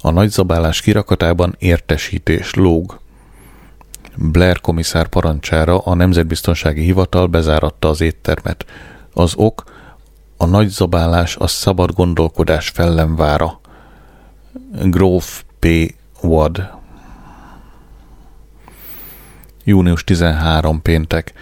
[0.00, 3.00] A nagyzabálás kirakatában értesítés lóg.
[4.16, 8.66] Blair komiszár parancsára a Nemzetbiztonsági Hivatal bezáratta az éttermet.
[9.12, 9.64] Az ok
[10.36, 13.60] A nagy zabálás a szabad gondolkodás fellemvára.
[14.82, 15.66] Gróf P.
[16.22, 16.70] Wad.
[19.64, 21.32] Június 13 péntek.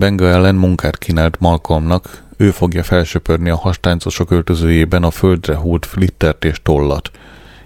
[0.00, 6.44] Benga ellen munkát kínált Malcolmnak, ő fogja felsöpörni a hastáncosok öltözőjében a földre hult flittert
[6.44, 7.10] és tollat.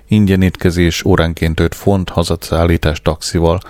[0.08, 3.60] Ingyen étkezés, óránként 5 font, hazaszállítás taxival.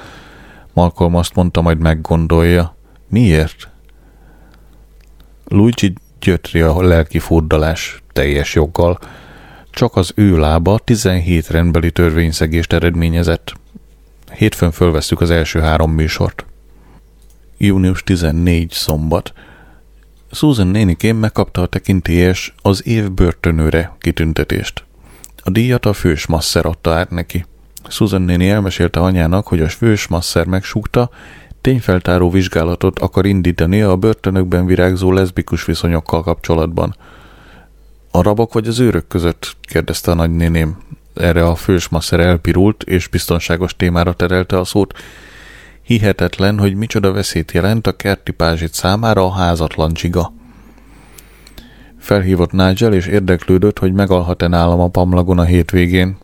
[0.73, 2.77] Malcolm azt mondta, majd meggondolja.
[3.09, 3.69] Miért?
[5.45, 8.99] Luigi gyötri a lelki furdalás teljes joggal.
[9.71, 13.53] Csak az ő lába 17 rendbeli törvényszegést eredményezett.
[14.33, 16.45] Hétfőn fölveszük az első három műsort.
[17.65, 19.33] Június 14 szombat.
[20.31, 24.85] Susan nénikém megkapta a tekintélyes az év börtönőre kitüntetést.
[25.43, 27.45] A díjat a fős masszer adta át neki.
[27.89, 31.11] Susan néni elmesélte anyának, hogy a fős masszer megsúgta,
[31.61, 36.97] tényfeltáró vizsgálatot akar indítani a börtönökben virágzó leszbikus viszonyokkal kapcsolatban.
[38.11, 39.57] A rabok vagy az őrök között?
[39.61, 40.77] kérdezte a nagynéném.
[41.15, 44.95] Erre a fős masszer elpirult, és biztonságos témára terelte a szót.
[45.85, 50.33] Hihetetlen, hogy micsoda veszélyt jelent a kerti pázsit számára a házatlan csiga.
[51.99, 56.17] Felhívott Nigel, és érdeklődött, hogy megalhat-e nálam a pamlagon a hétvégén.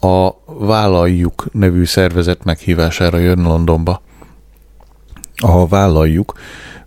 [0.00, 4.02] A Vállaljuk nevű szervezet meghívására jön Londonba.
[5.36, 6.32] A Vállaljuk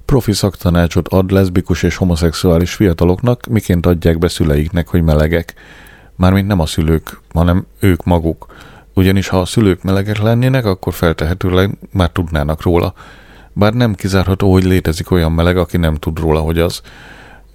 [0.06, 5.54] profi szaktanácsot ad leszbikus és homoszexuális fiataloknak, miként adják be szüleiknek, hogy melegek.
[6.16, 8.46] Mármint nem a szülők, hanem ők maguk.
[9.00, 12.94] Ugyanis ha a szülők melegek lennének, akkor feltehetőleg már tudnának róla.
[13.54, 16.82] Bár nem kizárható, hogy létezik olyan meleg, aki nem tud róla, hogy az.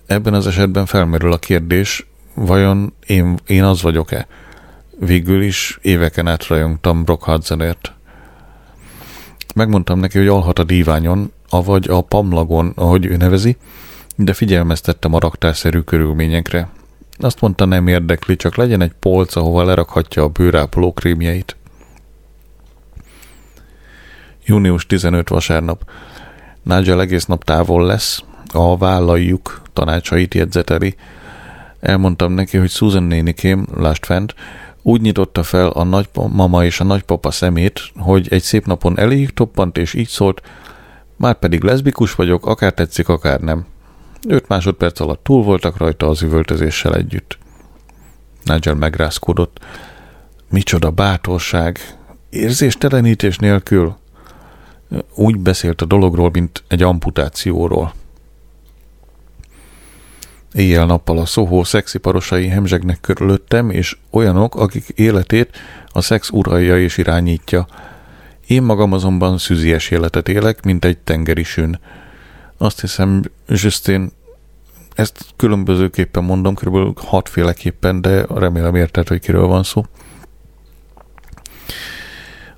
[0.06, 4.26] Ebben az esetben felmerül a kérdés, vajon én, én az vagyok-e?
[4.98, 7.92] Végül is éveken át rajongtam Brock Hudsonért.
[9.54, 13.56] Megmondtam neki, hogy alhat a díványon, avagy a pamlagon, ahogy ő nevezi,
[14.16, 16.68] de figyelmeztettem a raktárszerű körülményekre.
[17.18, 21.56] Azt mondta, nem érdekli, csak legyen egy polc, ahova lerakhatja a bőrápoló krémjeit.
[24.44, 25.90] Június 15 vasárnap.
[26.62, 28.22] Nigel egész nap távol lesz,
[28.52, 30.94] a vállaljuk tanácsait jegyzeteli.
[31.80, 34.34] Elmondtam neki, hogy Susan nénikém, lásd fent,
[34.82, 39.78] úgy nyitotta fel a nagymama és a nagypapa szemét, hogy egy szép napon eléig toppant,
[39.78, 40.42] és így szólt,
[41.16, 43.66] már pedig leszbikus vagyok, akár tetszik, akár nem.
[44.28, 47.38] Öt másodperc alatt túl voltak rajta az üvöltözéssel együtt.
[48.44, 49.64] Nigel megrázkódott.
[50.50, 51.96] Micsoda bátorság!
[52.30, 53.96] Érzéstelenítés nélkül!
[55.14, 57.92] Úgy beszélt a dologról, mint egy amputációról.
[60.52, 65.56] Éjjel-nappal a szohó szexi parosai hemzsegnek körülöttem, és olyanok, akik életét
[65.88, 67.66] a szex uralja és irányítja.
[68.46, 71.78] Én magam azonban szűzies életet élek, mint egy tengeri sün.
[72.58, 74.12] Azt hiszem, Justin,
[74.94, 76.98] ezt különbözőképpen mondom, kb.
[76.98, 79.84] hatféleképpen, de remélem érted, hogy kiről van szó.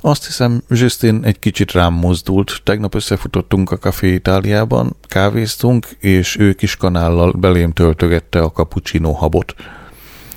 [0.00, 2.60] Azt hiszem, Justin egy kicsit rám mozdult.
[2.62, 9.54] Tegnap összefutottunk a Café Itáliában, kávéztunk, és ő kis kanállal belém töltögette a cappuccino habot.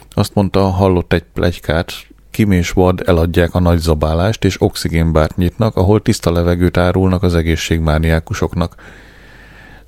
[0.09, 1.93] Azt mondta, hallott egy plegykát,
[2.31, 7.35] Kim és Wad eladják a nagy zabálást, és oxigénbárt nyitnak, ahol tiszta levegőt árulnak az
[7.35, 8.75] egészségmániákusoknak.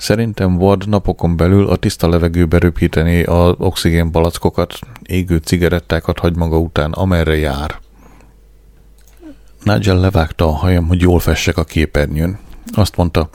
[0.02, 6.92] Szerintem Wad napokon belül a tiszta levegőbe röpíteni az oxigénbalackokat, égő cigarettákat hagy maga után,
[6.92, 7.80] amerre jár.
[9.64, 12.40] Nigel levágta a hajam, hogy jól fessek a képernyőn.
[12.74, 13.30] Azt mondta,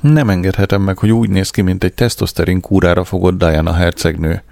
[0.00, 4.42] nem engedhetem meg, hogy úgy néz ki, mint egy tesztoszterin kúrára fogott Diana hercegnő.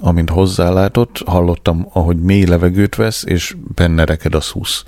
[0.00, 4.84] Amint hozzálátott, hallottam, ahogy mély levegőt vesz, és benne reked a szusz.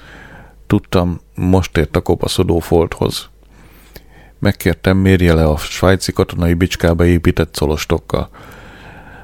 [0.66, 3.30] Tudtam, most ért a kopaszodó folthoz.
[4.42, 8.28] Megkértem, mérje le a svájci katonai bicskába épített szolostokkal.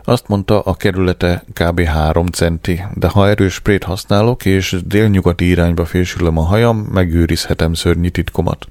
[0.04, 1.80] Azt mondta, a kerülete kb.
[1.80, 8.10] 3 centi, de ha erős sprét használok, és délnyugati irányba fésülöm a hajam, megőrizhetem szörnyi
[8.10, 8.66] titkomat.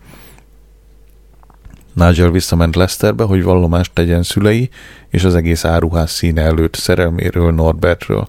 [1.94, 4.70] Nigel visszament Lesterbe, hogy vallomást tegyen szülei
[5.10, 8.28] és az egész áruház színe előtt szerelméről Norbertről.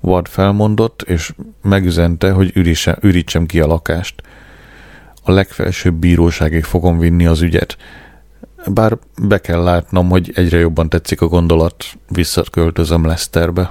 [0.00, 4.22] Ward felmondott, és megüzente, hogy ürítsem, ürítsem ki a lakást.
[5.28, 7.76] A legfelsőbb bíróságig fogom vinni az ügyet,
[8.66, 13.70] bár be kell látnom, hogy egyre jobban tetszik a gondolat, visszaköltözöm Leszterbe.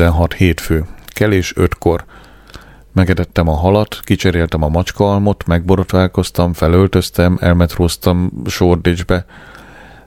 [0.00, 0.84] 16 hétfő.
[1.06, 2.04] Kelés 5-kor.
[2.92, 9.24] Megetettem a halat, kicseréltem a macskaalmot, megborotválkoztam, felöltöztem, elmetróztam Shoreditchbe.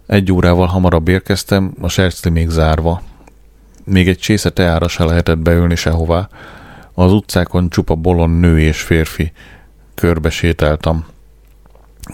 [0.05, 3.01] Egy órával hamarabb érkeztem, a sercli még zárva.
[3.83, 6.29] Még egy csésze teára se lehetett beülni sehová.
[6.93, 9.31] Az utcákon csupa bolon nő és férfi.
[9.95, 11.05] Körbe sétáltam.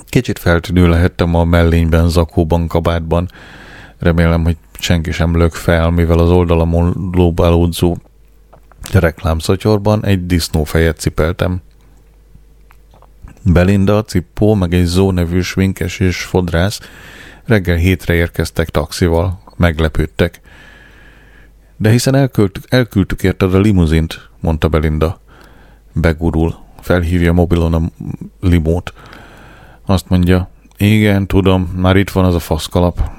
[0.10, 3.30] Kicsit feltűnő lehettem a mellényben, zakóban, kabátban.
[3.98, 7.98] Remélem, hogy senki sem lök fel, mivel az oldalamon lóbálódzó
[8.92, 11.62] reklámszatyorban egy disznófejet cipeltem.
[13.44, 16.80] Belinda, Cippó, meg egy Zó nevű svinkes és fodrász
[17.46, 20.42] reggel hétre érkeztek taxival, meglepődtek.
[21.78, 25.22] De hiszen elküldtük, elküldtük érted a limuzint, mondta Belinda.
[25.94, 27.82] Begurul, felhívja mobilon a
[28.40, 28.94] limót.
[29.86, 33.19] Azt mondja, igen, tudom, már itt van az a faszkalap.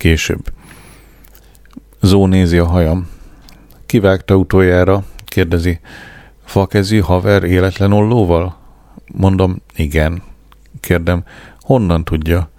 [0.00, 0.52] Később.
[2.00, 3.08] Zó nézi a hajam.
[3.86, 5.04] Kivágta utoljára?
[5.24, 5.80] Kérdezi.
[6.44, 8.56] Fakezű haver életlen ollóval?
[9.12, 10.22] Mondom, igen.
[10.80, 11.24] Kérdem,
[11.60, 12.50] honnan tudja?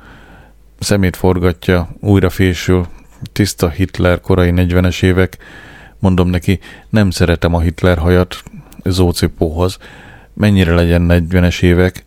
[0.79, 2.87] Szemét forgatja, újra fésül.
[3.31, 5.37] Tiszta Hitler korai 40-es évek.
[5.99, 8.43] Mondom neki, nem szeretem a Hitler hajat
[8.83, 9.77] Zócipóhoz.
[10.33, 12.03] Mennyire legyen 40-es évek?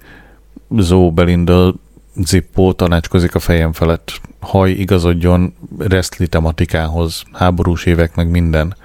[0.79, 1.75] Zó Belinda
[2.23, 4.21] Zippó tanácskozik a fejem felett.
[4.41, 8.77] Haj igazodjon resztli tematikához, háborús évek meg minden.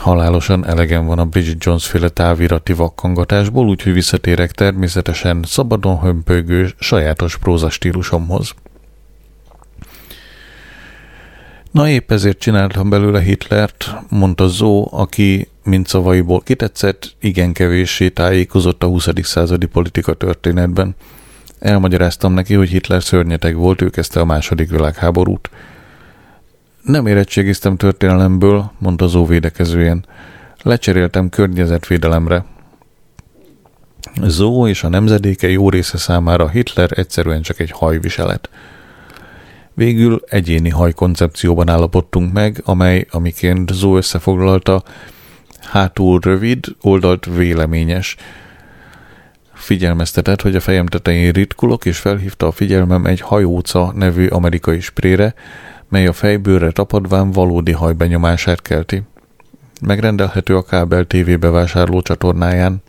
[0.00, 7.38] Halálosan elegem van a Bridget Jones féle távirati vakkangatásból, úgyhogy visszatérek természetesen szabadon hömpögő, sajátos
[7.38, 8.54] prózastílusomhoz.
[11.70, 18.82] Na épp ezért csináltam belőle Hitlert, mondta Zó, aki, mint szavaiból kitetszett, igen kevéssé tájékozott
[18.82, 19.08] a 20.
[19.22, 20.94] századi politika történetben.
[21.58, 25.50] Elmagyaráztam neki, hogy Hitler szörnyeteg volt, ő kezdte a második világháborút.
[26.82, 30.04] Nem érettségiztem történelemből, mondta Zó védekezőjén.
[30.62, 32.44] Lecseréltem környezetvédelemre.
[34.22, 38.48] Zó és a nemzedéke jó része számára Hitler egyszerűen csak egy hajviselet.
[39.74, 44.82] Végül egyéni hajkoncepcióban állapodtunk meg, amely, amiként Zó összefoglalta,
[45.64, 48.16] hátul rövid, oldalt véleményes.
[49.52, 55.34] Figyelmeztetett, hogy a fejem tetején ritkulok, és felhívta a figyelmem egy hajóca nevű amerikai sprére,
[55.88, 59.02] mely a fejbőre tapadván valódi hajbenyomását kelti.
[59.80, 62.82] Megrendelhető a kábel TV bevásárló csatornáján.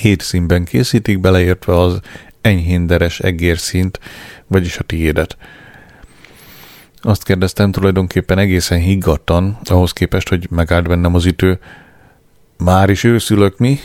[0.00, 2.00] Hét színben készítik, beleértve az
[2.40, 4.00] enyhénderes egérszínt,
[4.46, 5.36] vagyis a tiédet.
[7.04, 11.58] Azt kérdeztem tulajdonképpen egészen higgadtan, ahhoz képest, hogy megállt bennem az ütő.
[12.58, 13.78] Már is őszülök mi?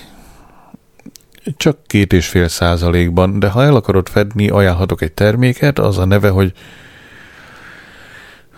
[1.57, 6.05] Csak két és fél százalékban, de ha el akarod fedni, ajánlhatok egy terméket, az a
[6.05, 6.53] neve, hogy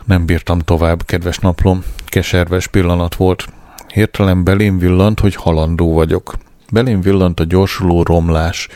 [0.06, 1.84] nem bírtam tovább, kedves naplom.
[2.06, 3.48] Keserves pillanat volt.
[3.94, 6.36] Hirtelen belém villant, hogy halandó vagyok.
[6.72, 8.68] Belém villant a gyorsuló romlás,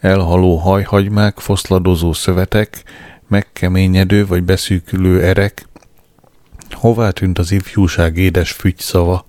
[0.00, 2.82] elhaló hajhagymák, foszladozó szövetek,
[3.32, 5.66] megkeményedő vagy beszűkülő erek.
[6.70, 9.26] Hová tűnt az ifjúság édes szava?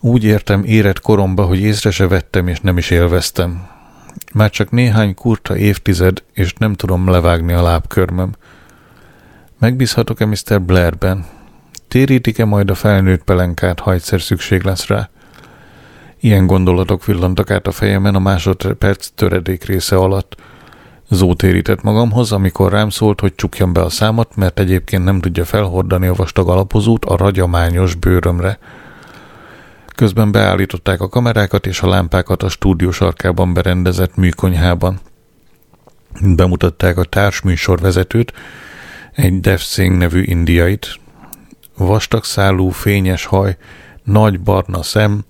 [0.00, 3.66] Úgy értem érett koromba, hogy észre se vettem és nem is élveztem.
[4.32, 8.32] Már csak néhány kurta évtized, és nem tudom levágni a lábkörmöm.
[9.58, 10.62] Megbízhatok-e Mr.
[10.62, 11.26] Blairben?
[11.88, 15.10] Térítik-e majd a felnőtt pelenkát, ha egyszer szükség lesz rá?
[16.20, 20.36] Ilyen gondolatok villantak át a fejemen a másodperc töredék része alatt.
[21.10, 25.44] Zó térített magamhoz, amikor rám szólt, hogy csukjam be a számat, mert egyébként nem tudja
[25.44, 28.58] felhordani a vastag alapozót a ragyamányos bőrömre.
[29.94, 35.00] Közben beállították a kamerákat és a lámpákat a stúdió sarkában berendezett műkonyhában.
[36.20, 38.32] Bemutatták a társműsorvezetőt,
[39.12, 41.00] egy Dev Singh nevű indiait.
[41.76, 43.56] Vastag szálú, fényes haj,
[44.02, 45.24] nagy barna szem,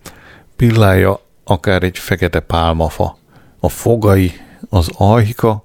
[0.56, 3.18] pillája akár egy fekete pálmafa.
[3.60, 4.32] A fogai,
[4.68, 5.63] az ajka.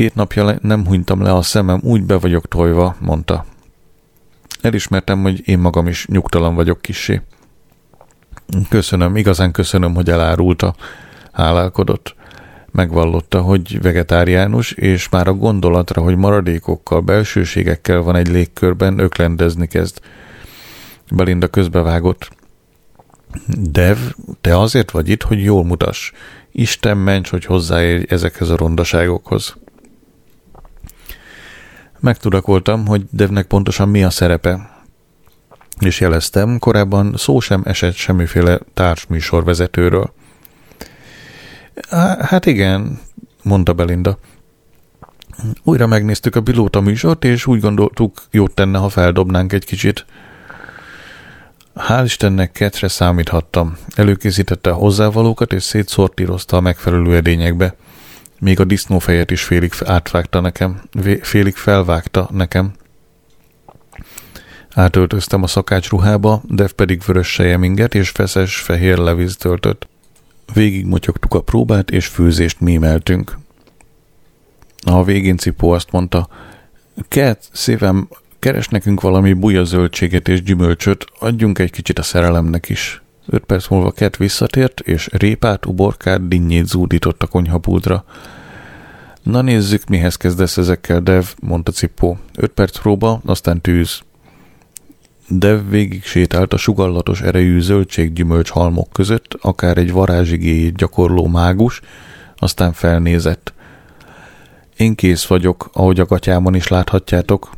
[0.00, 3.44] Két napja nem hunytam le a szemem, úgy be vagyok tojva, mondta.
[4.60, 7.20] Elismertem, hogy én magam is nyugtalan vagyok kisé.
[8.68, 10.74] Köszönöm, igazán köszönöm, hogy elárulta,
[11.32, 12.14] hálálkodott.
[12.70, 20.00] Megvallotta, hogy vegetáriánus, és már a gondolatra, hogy maradékokkal, belsőségekkel van egy légkörben, öklendezni kezd.
[21.10, 22.30] Belinda közbevágott.
[23.46, 23.98] Dev,
[24.40, 26.12] te azért vagy itt, hogy jól mutass.
[26.52, 29.56] Isten ments, hogy hozzáérj ezekhez a rondaságokhoz.
[32.00, 34.82] Megtudakoltam, hogy Devnek pontosan mi a szerepe,
[35.78, 40.12] és jeleztem, korábban szó sem esett semmiféle társműsorvezetőről.
[42.20, 43.00] Hát igen,
[43.42, 44.18] mondta Belinda.
[45.62, 50.04] Újra megnéztük a pilóta műsort, és úgy gondoltuk, jót tenne, ha feldobnánk egy kicsit.
[51.76, 53.76] Hál' Istennek ketre számíthattam.
[53.94, 57.74] Előkészítette a hozzávalókat, és szétszortírozta a megfelelő edényekbe.
[58.40, 60.82] Még a disznófejet is félig átvágta nekem,
[61.20, 62.72] félig felvágta nekem.
[64.74, 69.88] Átöltöztem a szakácsruhába, Dev pedig vörös sejeminget és feszes fehér levíz töltött.
[70.52, 73.38] Végig motyogtuk a próbát, és főzést mémeltünk.
[74.82, 76.28] A végén Cipó azt mondta,
[77.08, 83.02] Ket, szívem, keres nekünk valami buja zöldséget és gyümölcsöt, adjunk egy kicsit a szerelemnek is.
[83.32, 88.04] Öt perc múlva Ket visszatért, és répát, uborkát, dinnyét zúdított a konyhapultra.
[89.22, 92.18] Na nézzük, mihez kezdesz ezekkel, Dev, mondta Cipó.
[92.36, 94.00] Öt perc próba, aztán tűz.
[95.28, 101.80] Dev végig sétált a sugallatos erejű zöldséggyümölcs halmok között, akár egy varázsigéjét gyakorló mágus,
[102.36, 103.52] aztán felnézett.
[104.76, 107.50] Én kész vagyok, ahogy a gatyámon is láthatjátok.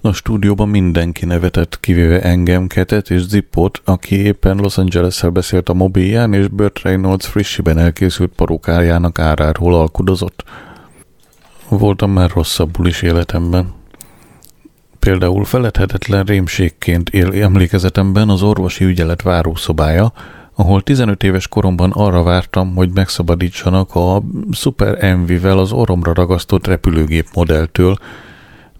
[0.00, 5.74] A stúdióban mindenki nevetett, kivéve engem, Ketet és Zippot, aki éppen Los angeles beszélt a
[5.74, 10.44] mobilján, és Burt Reynolds frissiben elkészült parukájának áráról alkudozott.
[11.68, 13.72] Voltam már rosszabbul is életemben.
[14.98, 20.12] Például feledhetetlen rémségként él emlékezetemben az orvosi ügyelet várószobája,
[20.54, 24.22] ahol 15 éves koromban arra vártam, hogy megszabadítsanak a
[24.52, 27.98] Super Envy-vel az oromra ragasztott repülőgép modelltől,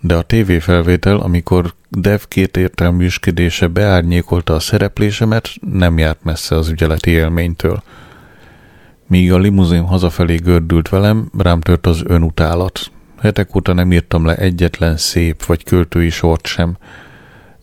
[0.00, 7.10] de a tévéfelvétel, amikor Dev két értelműsködése beárnyékolta a szereplésemet, nem járt messze az ügyeleti
[7.10, 7.82] élménytől.
[9.06, 12.90] Míg a limuzin hazafelé gördült velem, rám tört az önutálat.
[13.20, 16.76] Hetek óta nem írtam le egyetlen szép vagy költői sort sem.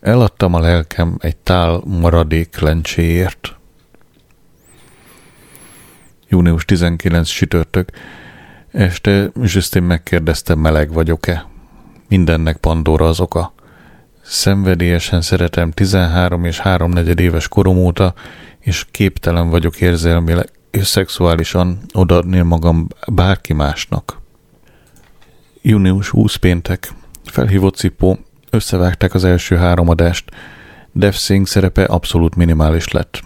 [0.00, 3.56] Eladtam a lelkem egy tál maradék lencséért.
[6.28, 7.90] Június 19 sütörtök.
[8.70, 11.54] Este Justin megkérdezte, meleg vagyok-e.
[12.08, 13.52] Mindennek Pandora az oka.
[14.22, 18.14] Szenvedélyesen szeretem 13 és 3 negyed éves korom óta,
[18.58, 24.20] és képtelen vagyok érzelmileg és szexuálisan odaadni magam bárki másnak.
[25.62, 26.92] Június 20 péntek.
[27.24, 28.18] Felhívott Cipó,
[28.50, 30.30] összevágták az első három adást.
[30.92, 33.22] Dev Singh szerepe abszolút minimális lett.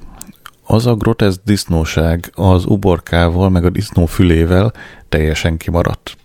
[0.67, 4.73] Az a groteszk disznóság az uborkával meg a disznó fülével
[5.09, 6.17] teljesen kimaradt.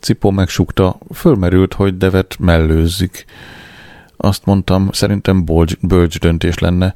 [0.00, 3.24] Cipó megsukta, fölmerült, hogy Devet mellőzzik.
[4.16, 6.94] Azt mondtam, szerintem bolcs, bölcs döntés lenne.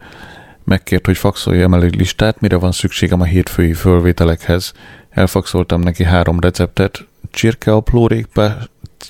[0.64, 4.72] Megkért, hogy faxolja el egy listát, mire van szükségem a hétfői fölvételekhez.
[5.11, 8.59] Elfaxoltam neki három receptet, csirke aprólékpá,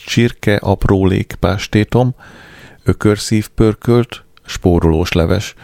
[0.06, 2.14] csirke aprólékpástétom,
[2.84, 5.54] ökörszív pörkölt, spórolós leves.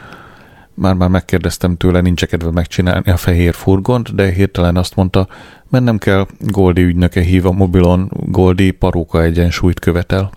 [0.81, 5.29] Már-már megkérdeztem tőle, nincs kedve megcsinálni a fehér furgont, de hirtelen azt mondta,
[5.69, 10.31] mennem kell, Goldi ügynöke hív a mobilon, Goldi paróka egyensúlyt követel.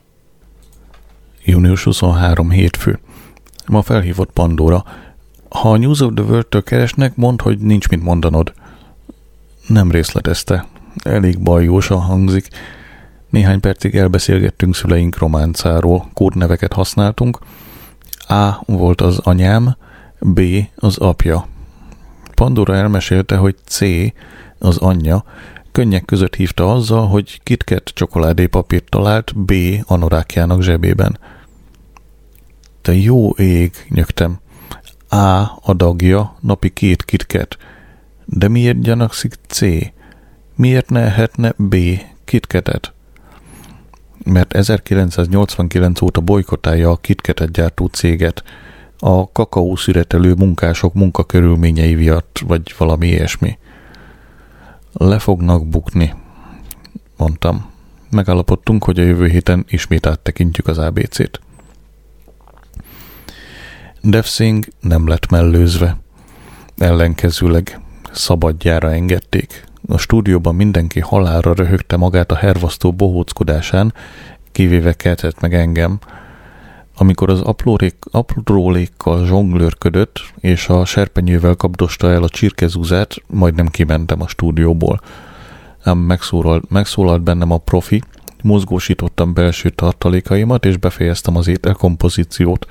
[1.44, 3.00] Június 23 hétfő.
[3.68, 4.84] Ma felhívott Pandora.
[5.50, 8.54] Ha a News of the World-től keresnek, mondd, hogy nincs mit mondanod.
[9.68, 10.66] Nem részletezte.
[11.04, 12.48] Elég bajósan hangzik.
[13.30, 17.40] Néhány percig elbeszélgettünk szüleink románcáról, kódneveket használtunk.
[18.28, 19.76] A volt az anyám,
[20.26, 20.42] B
[20.76, 21.48] az apja.
[22.36, 23.82] Pandora elmesélte, hogy C
[24.60, 25.24] az anyja,
[25.72, 29.54] könnyek között hívta azzal, hogy KitKat csokoládépapírt talált B
[29.86, 31.20] anorákjának zsebében.
[32.82, 34.40] Te jó ég, nyögtem.
[35.10, 37.58] A adagja, napi két KitKat.
[38.26, 39.62] De miért gyanakszik C?
[40.56, 41.76] Miért ne ehetne B
[42.26, 42.94] KitKatet?
[44.24, 48.44] Mert 1989 óta bolykotálja a KitKatet gyártó céget,
[49.04, 53.58] a kakaó szüretelő munkások munkakörülményei miatt, vagy valami ilyesmi.
[54.94, 56.14] Le fognak bukni,
[57.18, 57.70] mondtam.
[58.10, 61.40] Megállapodtunk, hogy a jövő héten ismét áttekintjük az ABC-t.
[64.02, 65.98] Devsing nem lett mellőzve.
[66.78, 67.80] Ellenkezőleg
[68.12, 69.64] szabadjára engedték.
[69.88, 73.94] A stúdióban mindenki halára röhögte magát a hervasztó bohóckodásán,
[74.52, 76.00] kivéve keltett meg engem–
[76.96, 84.28] amikor az aprólék, aprólékkal zsonglőrködött, és a serpenyővel kapdosta el a csirkezúzát, majdnem kimentem a
[84.28, 85.02] stúdióból.
[85.84, 88.02] Ám megszólalt, megszólalt bennem a profi,
[88.44, 92.68] mozgósítottam belső tartalékaimat, és befejeztem az ételkompozíciót.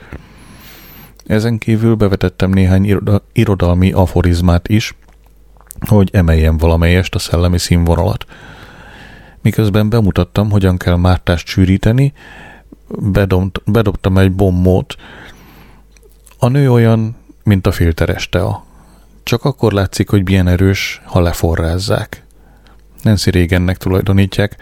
[1.27, 4.95] Ezen kívül bevetettem néhány iroda, irodalmi aforizmát is,
[5.87, 8.25] hogy emeljem valamelyest a szellemi színvonalat.
[9.43, 12.13] Miközben bemutattam, hogyan kell mártást sűríteni,
[12.99, 14.97] bedobt, bedobtam egy bombót.
[16.39, 18.65] A nő olyan, mint a filteres tea.
[19.23, 22.25] Csak akkor látszik, hogy milyen erős, ha leforrázzák.
[23.03, 24.57] Nancy régennek tulajdonítják.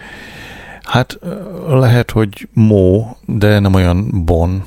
[0.83, 1.19] Hát
[1.69, 4.65] lehet, hogy Mó, de nem olyan Bon.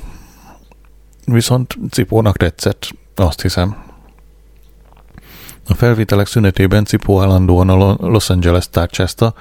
[1.24, 3.76] Viszont Cipónak tetszett, azt hiszem.
[5.68, 9.34] A felvételek szünetében Cipó állandóan a Los Angeles tárcsázta,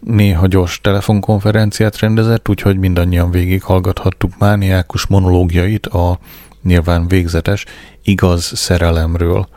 [0.00, 6.18] néha gyors telefonkonferenciát rendezett, úgyhogy mindannyian végighallgathattuk mániákus monológiait a
[6.62, 7.64] nyilván végzetes,
[8.02, 9.48] igaz szerelemről.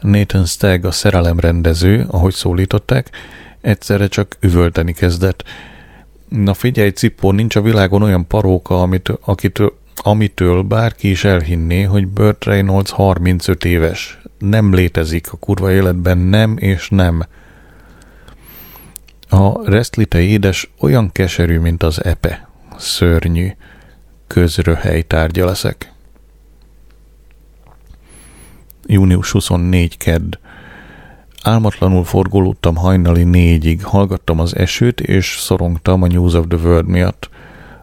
[0.00, 3.10] Nathan Stagg a szerelemrendező, ahogy szólították,
[3.60, 5.44] egyszerre csak üvölteni kezdett.
[6.28, 12.06] Na figyelj, Cipó, nincs a világon olyan paróka, amit, akitől, amitől bárki is elhinné, hogy
[12.06, 14.18] Burt Reynolds 35 éves.
[14.38, 17.22] Nem létezik a kurva életben, nem és nem.
[19.28, 22.48] A resztlite édes olyan keserű, mint az epe.
[22.76, 23.48] Szörnyű.
[24.26, 25.92] Közröhely tárgya leszek.
[28.86, 30.38] Június 24 kedd.
[31.42, 37.28] Álmatlanul forgolódtam hajnali négyig, hallgattam az esőt, és szorongtam a News of the World miatt.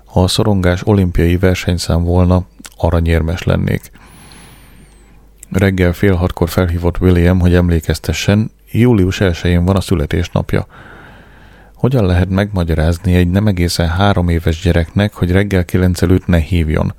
[0.05, 2.45] Ha a szorongás olimpiai versenyszám volna,
[2.77, 3.91] aranyérmes lennék.
[5.51, 10.67] Reggel fél hatkor felhívott William, hogy emlékeztessen, július 1-én van a születésnapja.
[11.86, 16.93] Hogyan lehet megmagyarázni egy nem egészen három éves gyereknek, hogy reggel kilenc előtt ne hívjon?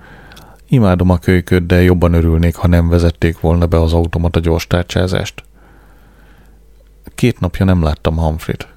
[0.68, 5.44] Imádom a kölyköt, de jobban örülnék, ha nem vezették volna be az automata gyors tárcsázást.
[7.14, 8.68] Két napja nem láttam Humphrey-t.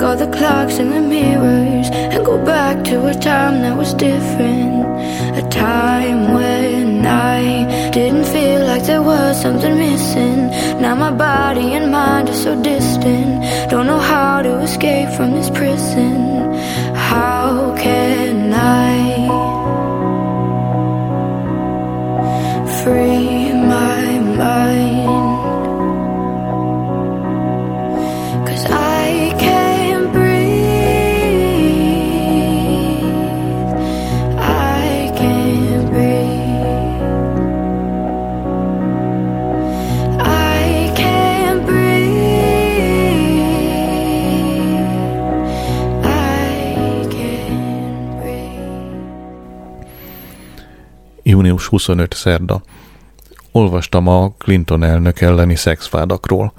[0.00, 4.84] All the clocks and the mirrors And go back to a time that was different.
[5.42, 10.48] A time when I didn't feel like there was something missing.
[10.80, 13.70] Now my body and mind are so distant.
[13.70, 16.21] Don't know how to escape from this prison
[51.72, 52.62] 25 szerda.
[53.52, 56.52] Olvastam a Clinton elnök elleni szexvádakról.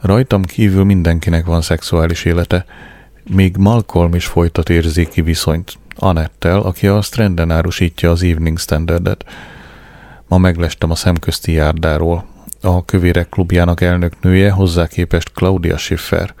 [0.00, 2.64] Rajtam kívül mindenkinek van szexuális élete,
[3.30, 9.24] még Malcolm is folytat érzéki viszonyt, Anettel, aki a Stranden árusítja az Evening Standardet.
[10.28, 12.24] Ma meglestem a szemközti járdáról.
[12.60, 16.34] A kövérek klubjának elnöknője hozzá képest Claudia Schiffer–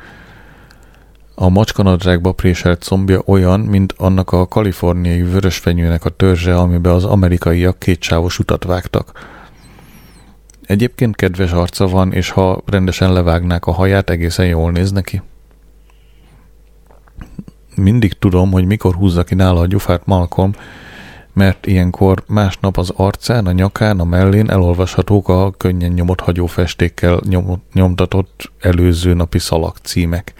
[1.38, 7.78] a macskanadrágba préselt combja olyan, mint annak a kaliforniai vörösfenyőnek a törzse, amiben az amerikaiak
[7.78, 9.12] kétsávos utat vágtak.
[10.66, 15.22] Egyébként kedves arca van, és ha rendesen levágnák a haját, egészen jól néz neki.
[17.74, 20.52] Mindig tudom, hogy mikor húzza ki nála a gyufát Malcolm,
[21.32, 27.20] mert ilyenkor másnap az arcán, a nyakán, a mellén elolvashatók a könnyen nyomott hagyó festékkel
[27.72, 30.34] nyomtatott előző napi szalag címek.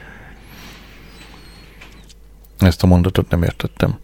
[2.59, 3.99] Ezt a mondatot nem értettem.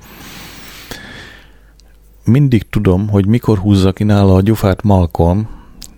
[2.25, 5.49] Mindig tudom, hogy mikor húzza ki nála a gyufát Malcolm,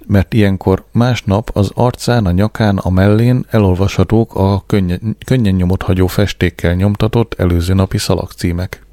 [0.07, 6.07] mert ilyenkor másnap az arcán, a nyakán, a mellén elolvashatók a könnyen, könnyen nyomot hagyó
[6.07, 8.87] festékkel nyomtatott előző napi szalagcímek.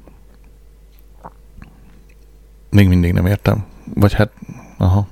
[2.70, 3.64] Még mindig nem értem.
[3.94, 4.32] Vagy hát,
[4.78, 5.06] aha.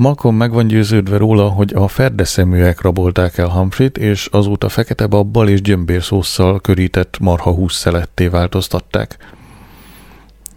[0.00, 5.48] Malcolm meg van győződve róla, hogy a ferdeszeműek rabolták el Humphrey-t, és azóta fekete babbal
[5.48, 9.16] és gyömbérszósszal körített marha húsz szeletté változtatták.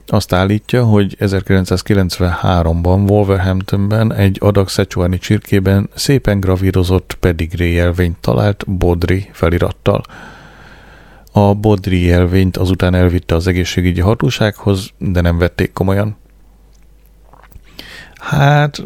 [0.08, 9.30] Azt állítja, hogy 1993-ban Wolverhamptonben egy adag szecsuáni csirkében szépen gravírozott pedigree jelvényt talált Bodri
[9.32, 10.04] felirattal.
[11.32, 16.22] A Bodri jelvényt azután elvitte az egészségügyi hatósághoz, de nem vették komolyan.
[18.24, 18.84] Hát,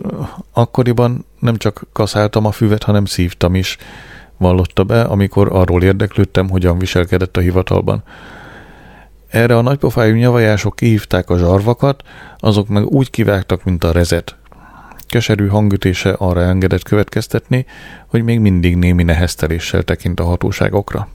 [0.54, 3.78] akkoriban nem csak kaszáltam a füvet, hanem szívtam is,
[4.38, 8.04] vallotta be, amikor arról érdeklődtem, hogyan viselkedett a hivatalban.
[9.30, 12.04] Erre a nagypofájú nyavajások kihívták a zsarvakat,
[12.38, 14.36] azok meg úgy kivágtak, mint a rezet.
[15.08, 17.66] Keserű hangütése arra engedett következtetni,
[18.08, 21.08] hogy még mindig némi nehezteléssel tekint a hatóságokra.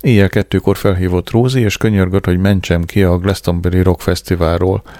[0.00, 4.82] Éjjel kettőkor felhívott Rózi, és könyörgött, hogy mentsem ki a Glastonbury Rock Fesztiválról–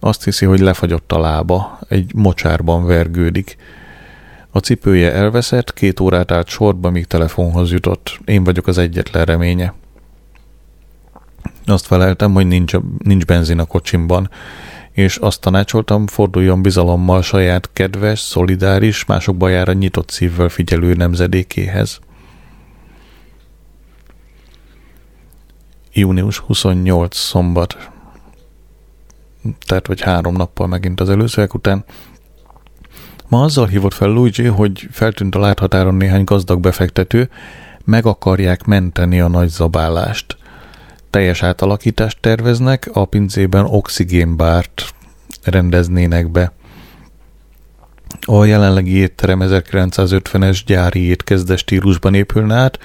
[0.00, 3.56] azt hiszi, hogy lefagyott a lába, egy mocsárban vergődik.
[4.50, 8.20] A cipője elveszett, két órát állt sorba, míg telefonhoz jutott.
[8.24, 9.74] Én vagyok az egyetlen reménye.
[11.66, 14.30] Azt feleltem, hogy nincs, nincs benzin a kocsimban,
[14.92, 22.00] és azt tanácsoltam, forduljon bizalommal saját kedves, szolidáris, mások bajára nyitott szívvel figyelő nemzedékéhez.
[25.92, 27.90] Június 28 szombat.
[29.66, 31.84] Tehát, vagy három nappal megint az előzőek után.
[33.28, 37.30] Ma azzal hívott fel Luigi, hogy feltűnt a láthatáron néhány gazdag befektető,
[37.84, 40.36] meg akarják menteni a nagy zabálást.
[41.10, 44.94] Teljes átalakítást terveznek, a pincében oxigénbárt
[45.42, 46.52] rendeznének be.
[48.20, 52.78] A jelenlegi étterem 1950-es gyári étkezdes stílusban épülne át,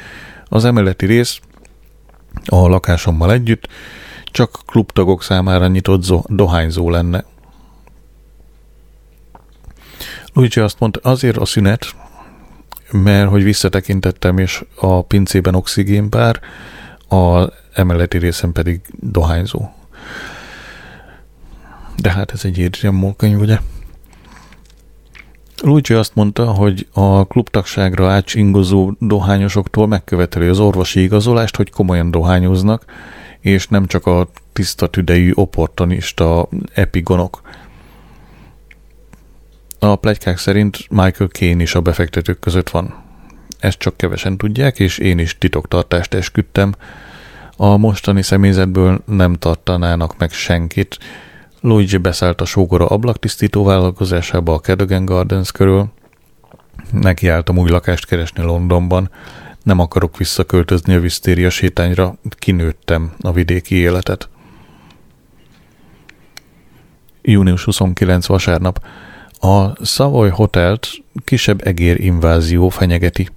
[0.49, 1.39] az emeleti rész
[2.45, 3.67] a lakásommal együtt
[4.33, 7.23] csak klubtagok számára nyitott dohányzó lenne.
[10.33, 11.95] Luigi azt mondta, azért a szünet,
[12.91, 16.39] mert hogy visszatekintettem, és a pincében oxigénbár,
[17.09, 19.69] a emeleti részen pedig dohányzó.
[21.97, 23.59] De hát ez egy Adrian könyv, ugye?
[25.61, 32.85] Luigi azt mondta, hogy a klubtagságra átsingozó dohányosoktól megköveteli az orvosi igazolást, hogy komolyan dohányoznak,
[33.43, 37.41] és nem csak a tiszta tüdejű opportunista epigonok.
[39.79, 43.03] A plegykák szerint Michael Kane is a befektetők között van.
[43.59, 46.73] Ezt csak kevesen tudják, és én is titoktartást esküdtem.
[47.57, 50.97] A mostani személyzetből nem tartanának meg senkit.
[51.61, 55.91] Luigi beszállt a sógora ablaktisztító vállalkozásába a Cadogan Gardens körül.
[56.91, 59.09] Nekiálltam új lakást keresni Londonban.
[59.63, 64.29] Nem akarok visszaköltözni a visztéria sétányra, kinőttem a vidéki életet.
[67.21, 68.85] Június 29 vasárnap.
[69.39, 70.87] A Savoy Hotelt
[71.25, 73.29] kisebb egér invázió fenyegeti.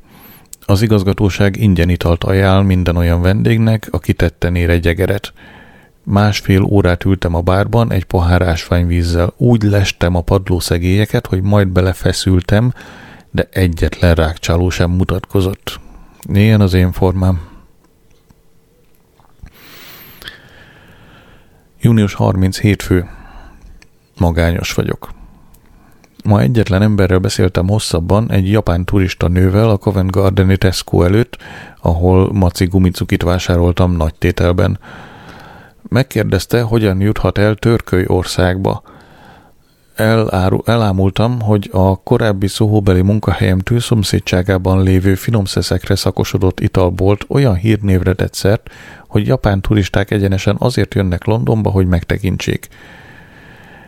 [0.64, 5.32] Az igazgatóság ingyen italt ajánl minden olyan vendégnek, aki tetten ér egy egeret.
[6.02, 9.32] Másfél órát ültem a bárban egy pohár ásványvízzel.
[9.36, 12.72] Úgy lestem a padlószegélyeket, hogy majd belefeszültem,
[13.30, 15.80] de egyetlen rákcsáló sem mutatkozott.
[16.32, 17.40] Ilyen az én formám.
[21.80, 23.08] Június 30 hétfő.
[24.18, 25.10] Magányos vagyok.
[26.24, 31.36] Ma egyetlen emberrel beszéltem hosszabban, egy japán turista nővel a Covent Gardeni Tesco előtt,
[31.80, 34.78] ahol maci gumicukit vásároltam nagy tételben.
[35.88, 38.82] Megkérdezte, hogyan juthat el Törköly országba.
[39.96, 48.34] Eláru, elámultam, hogy a korábbi szóhóbeli munkahelyem tűszomszédságában lévő finomszeszekre szakosodott italbolt olyan hírnévre tett
[48.34, 48.70] szert,
[49.08, 52.68] hogy japán turisták egyenesen azért jönnek Londonba, hogy megtekintsék.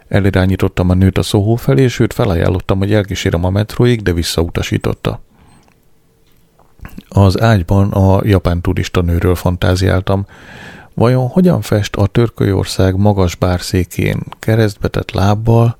[0.08, 5.20] Elirányítottam a nőt a szóhó felé, és őt felajánlottam, hogy elkísérem a metróig, de visszautasította.
[7.08, 10.26] Az ágyban a japán turista nőről fantáziáltam.
[10.94, 15.76] Vajon hogyan fest a törkölyország magas bárszékén, keresztbetett lábbal,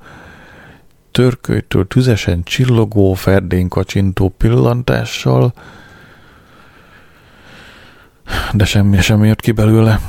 [1.11, 5.53] törkölytől tüzesen csillogó, ferdén kacsintó pillantással,
[8.53, 10.01] de semmi sem jött ki belőle,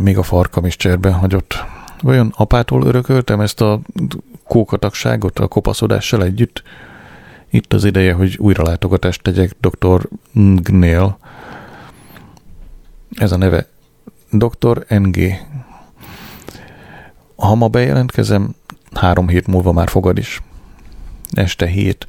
[0.00, 1.64] még a farkam is cserben hagyott.
[2.00, 3.80] Vajon apától örököltem ezt a
[4.46, 6.62] kókatagságot a kopaszodással együtt?
[7.50, 10.08] Itt az ideje, hogy újra látogatást tegyek dr.
[10.32, 11.18] Ngnél.
[13.10, 13.66] Ez a neve
[14.30, 14.84] dr.
[14.88, 15.18] NG.
[17.36, 18.54] Ha ma bejelentkezem,
[18.96, 20.42] három hét múlva már fogad is.
[21.32, 22.06] Este hét.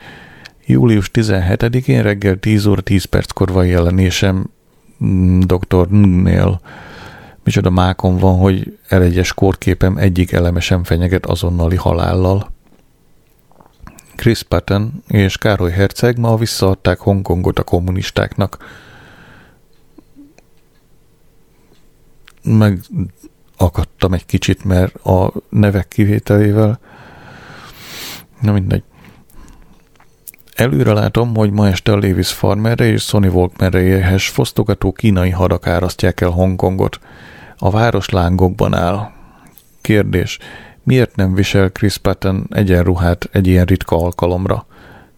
[0.65, 4.49] Július 17-én reggel 10 óra 10 perckor van jelenésem
[5.39, 5.87] dr.
[5.89, 6.61] Ngnél
[7.43, 12.53] micsoda mákon van, hogy elegyes korképem egyik eleme sem fenyeget azonnali halállal.
[14.15, 18.57] Chris Patton és Károly Herceg ma visszaadták Hongkongot a kommunistáknak.
[22.43, 22.79] Meg
[23.57, 26.79] akadtam egy kicsit, mert a nevek kivételével
[28.41, 28.83] na mindegy.
[30.55, 36.21] Előre látom, hogy ma este a Levis Farmerre és Sony Walkmanre fosztogató kínai hadak árasztják
[36.21, 36.99] el Hongkongot–
[37.57, 39.11] a város lángokban áll.
[39.81, 40.39] Kérdés,
[40.83, 44.65] miért nem visel Chris Patton egyenruhát egy ilyen ritka alkalomra?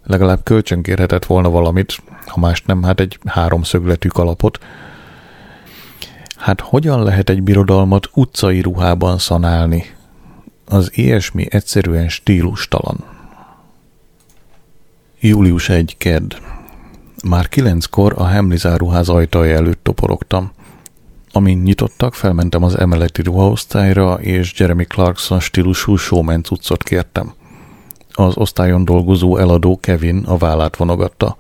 [0.04, 4.60] Legalább kölcsönkérhetett volna valamit, ha más nem, hát egy háromszögletű kalapot.
[6.38, 9.84] Hát hogyan lehet egy birodalmat utcai ruhában szanálni?
[10.66, 13.04] Az ilyesmi egyszerűen stílustalan.
[15.20, 15.96] Július 1.
[15.98, 16.34] Kedd.
[17.28, 20.52] Már kilenckor a Hemlizáruház ajtaja előtt toporogtam.
[21.32, 27.34] Amint nyitottak, felmentem az emeleti ruhaosztályra, és Jeremy Clarkson stílusú showman cuccot kértem.
[28.12, 31.38] Az osztályon dolgozó eladó Kevin a vállát vonogatta.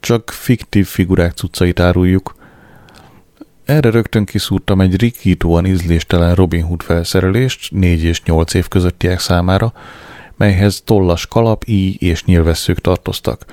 [0.00, 2.38] Csak fiktív figurák cuccait áruljuk.
[3.70, 9.72] Erre rögtön kiszúrtam egy rikítóan ízléstelen Robin Hood felszerelést 4 és 8 év közöttiek számára,
[10.36, 13.44] melyhez tollas kalap, íj és nyilvesszők tartoztak.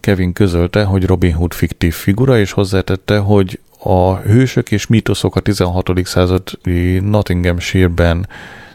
[0.00, 5.40] Kevin közölte, hogy Robin Hood fiktív figura, és hozzátette, hogy a Hősök és mítoszok a
[5.40, 5.90] 16.
[6.04, 8.28] századi Nottinghamshire-ben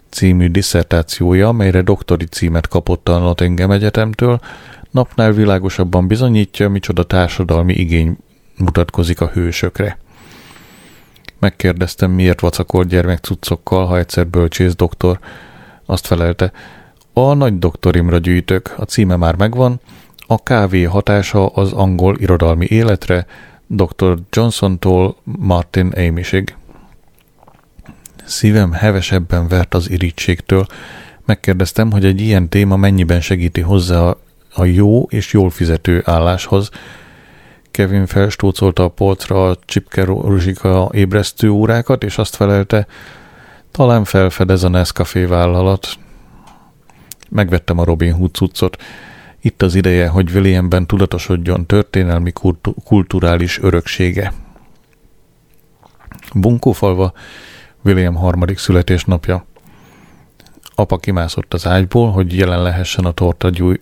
[0.10, 4.40] című disszertációja, melyre doktori címet kapott a Nottingham Egyetemtől,
[4.92, 8.18] napnál világosabban bizonyítja, micsoda társadalmi igény
[8.58, 10.02] mutatkozik a hősökre.
[11.44, 15.20] Megkérdeztem, miért vacakol gyermek cuccokkal, ha egyszer bölcsész doktor.
[15.86, 16.52] Azt felelte,
[17.14, 19.80] a nagy doktorimra gyűjtök, a címe már megvan,
[20.28, 23.26] a kávé hatása az angol irodalmi életre,
[23.68, 24.18] dr.
[24.30, 26.56] Johnson-tól Martin Amishig.
[28.26, 30.66] Szívem hevesebben vert az irítségtől.
[31.26, 34.16] Megkérdeztem, hogy egy ilyen téma mennyiben segíti hozzá
[34.54, 36.70] a jó és jól fizető álláshoz.
[37.74, 42.88] Kevin felstócolta a polcra a csipke ruzsika ébresztő órákat, és azt felelte,
[43.72, 45.88] talán felfedez a Nescafé vállalat.
[47.30, 48.82] Megvettem a Robin Hood cuccot.
[49.42, 54.34] Itt az ideje, hogy Williamben tudatosodjon történelmi kultu- kulturális öröksége.
[56.34, 57.14] Bunkófalva
[57.84, 59.46] William harmadik születésnapja.
[60.76, 63.82] Apa kimászott az ágyból, hogy jelen lehessen a torta, gyúj,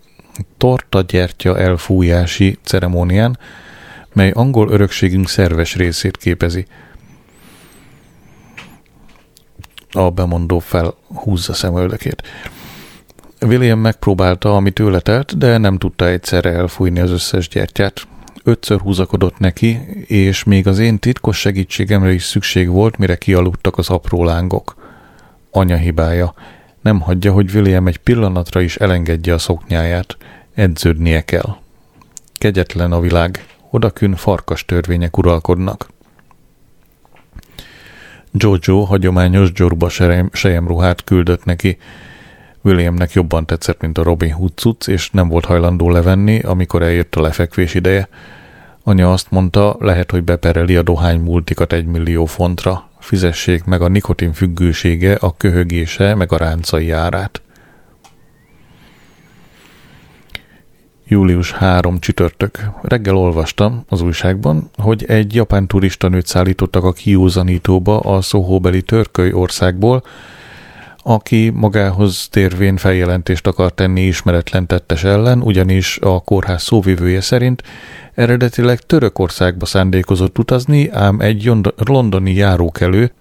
[0.57, 3.37] torta gyertya elfújási ceremónián,
[4.13, 6.65] mely angol örökségünk szerves részét képezi.
[9.91, 12.23] A bemondó felhúzza szemöldökét.
[13.41, 18.07] William megpróbálta, amit tőle telt, de nem tudta egyszerre elfújni az összes gyertyát.
[18.43, 23.89] Ötször húzakodott neki, és még az én titkos segítségemre is szükség volt, mire kialudtak az
[23.89, 24.75] apró lángok.
[25.51, 26.33] Anya hibája.
[26.81, 30.17] Nem hagyja, hogy William egy pillanatra is elengedje a szoknyáját.
[30.53, 31.55] Edződnie kell.
[32.37, 33.45] Kegyetlen a világ.
[33.73, 35.89] Odakün farkas törvények uralkodnak.
[38.31, 39.89] Jojo hagyományos gyorba
[40.31, 41.77] sejemruhát küldött neki,
[42.63, 47.15] Williamnek jobban tetszett, mint a Robin Hood cucc, és nem volt hajlandó levenni, amikor eljött
[47.15, 48.07] a lefekvés ideje.
[48.83, 52.89] Anya azt mondta, lehet, hogy bepereli a dohány multikat egy millió fontra.
[52.99, 57.41] Fizessék meg a nikotin függősége, a köhögése, meg a ráncai árát.
[61.11, 62.59] Július 3 csütörtök.
[62.81, 69.31] Reggel olvastam az újságban, hogy egy japán turista nőt szállítottak a kiúzanítóba a szóhóbeli törköly
[69.31, 70.03] országból,
[71.03, 77.63] aki magához térvén feljelentést akar tenni ismeretlen tettes ellen, ugyanis a kórház szóvivője szerint
[78.13, 83.11] eredetileg Törökországba szándékozott utazni, ám egy londoni járókelő,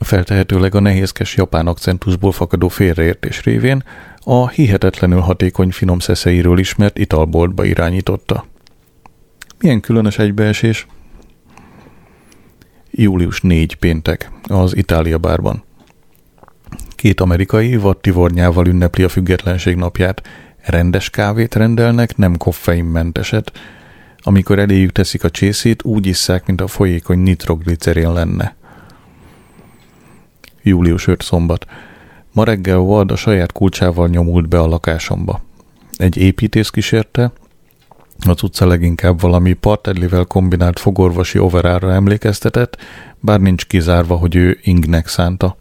[0.00, 3.84] feltehetőleg a nehézkes japán akcentusból fakadó félreértés révén
[4.30, 8.46] a hihetetlenül hatékony finom szeszeiről ismert italboltba irányította.
[9.58, 10.86] Milyen különös egybeesés?
[12.90, 15.64] Július 4 péntek, az Itália bárban.
[16.90, 20.22] Két amerikai vattivornyával ünnepli a függetlenség napját.
[20.64, 23.52] Rendes kávét rendelnek, nem koffeinmenteset.
[24.18, 28.56] Amikor eléjük teszik a csészét, úgy isszák, mint a folyékony nitroglicerén lenne.
[30.62, 31.66] Július 5 szombat.
[32.38, 35.40] Ma reggel a saját kulcsával nyomult be a lakásomba.
[35.96, 37.32] Egy építész kísérte,
[38.26, 42.76] az utca leginkább valami partedlivel kombinált fogorvosi overára emlékeztetett,
[43.20, 45.56] bár nincs kizárva, hogy ő ingnek szánta.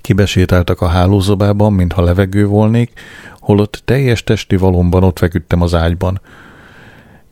[0.00, 2.92] Kibesétáltak a hálózobában, mintha levegő volnék,
[3.38, 6.20] holott teljes testi valomban ott feküdtem az ágyban.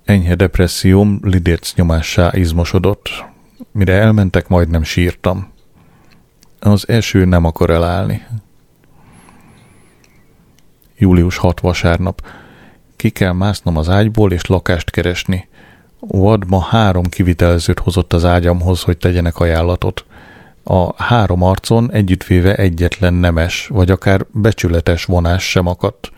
[0.05, 3.09] Enyhe depresszióm lidérc nyomássá izmosodott.
[3.73, 5.55] Mire elmentek, majdnem sírtam.
[6.59, 8.27] Az első nem akar elállni.
[10.97, 12.27] Július 6 vasárnap.
[12.97, 15.49] Ki kell másznom az ágyból és lakást keresni.
[15.99, 20.05] Vad ma három kivitelezőt hozott az ágyamhoz, hogy tegyenek ajánlatot
[20.69, 26.13] a három arcon együttvéve egyetlen nemes, vagy akár becsületes vonás sem akadt.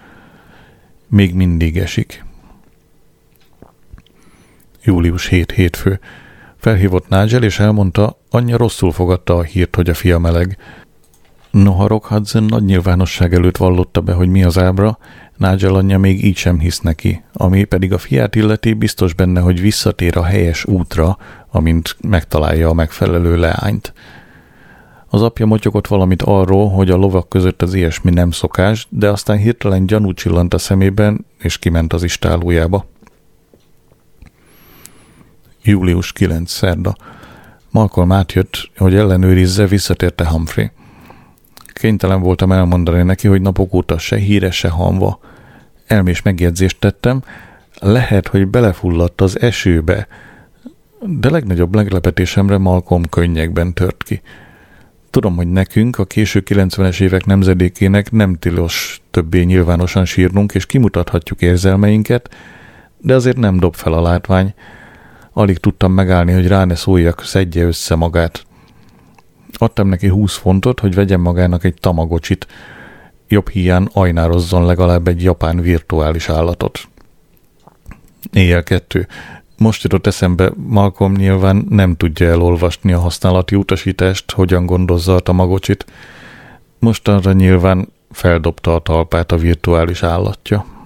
[1.07, 2.24] Még mindig esik.
[4.82, 6.01] Július 7 hétfő.
[6.68, 10.56] Felhívott Nigel, és elmondta, anyja rosszul fogadta a hírt, hogy a fia meleg.
[11.50, 14.98] Noha Rock Hudson nagy nyilvánosság előtt vallotta be, hogy mi az ábra,
[15.36, 19.60] Nigel anyja még így sem hisz neki, ami pedig a fiát illeti biztos benne, hogy
[19.60, 21.18] visszatér a helyes útra,
[21.50, 23.92] amint megtalálja a megfelelő leányt.
[25.06, 29.36] Az apja motyogott valamit arról, hogy a lovak között az ilyesmi nem szokás, de aztán
[29.36, 32.86] hirtelen gyanú csillant a szemében, és kiment az istálójába.
[35.68, 36.50] Július 9.
[36.50, 36.96] szerda.
[37.70, 40.70] Malcolm átjött, hogy ellenőrizze, visszatérte Humphrey.
[41.72, 45.20] kénytelen voltam elmondani neki, hogy napok óta se híre, se hanva.
[45.86, 47.22] Elmés megjegyzést tettem,
[47.80, 50.08] lehet, hogy belefulladt az esőbe,
[51.00, 54.20] de legnagyobb meglepetésemre Malcolm könnyekben tört ki.
[55.10, 61.42] Tudom, hogy nekünk, a késő 90-es évek nemzedékének nem tilos többé nyilvánosan sírnunk, és kimutathatjuk
[61.42, 62.34] érzelmeinket,
[62.98, 64.54] de azért nem dob fel a látvány.
[65.39, 68.47] Alig tudtam megállni, hogy rá ne szóljak, szedje össze magát.
[69.53, 72.47] Adtam neki 20 fontot, hogy vegyen magának egy tamagocsit,
[73.28, 76.89] jobb hiány ajnározzon legalább egy japán virtuális állatot.
[78.32, 79.07] Éjjel kettő.
[79.59, 85.86] Most jutott eszembe, Malcolm nyilván nem tudja elolvasni a használati utasítást, hogyan gondozza a tamagocsit.
[86.78, 90.78] Mostanra nyilván feldobta a talpát a virtuális állatja.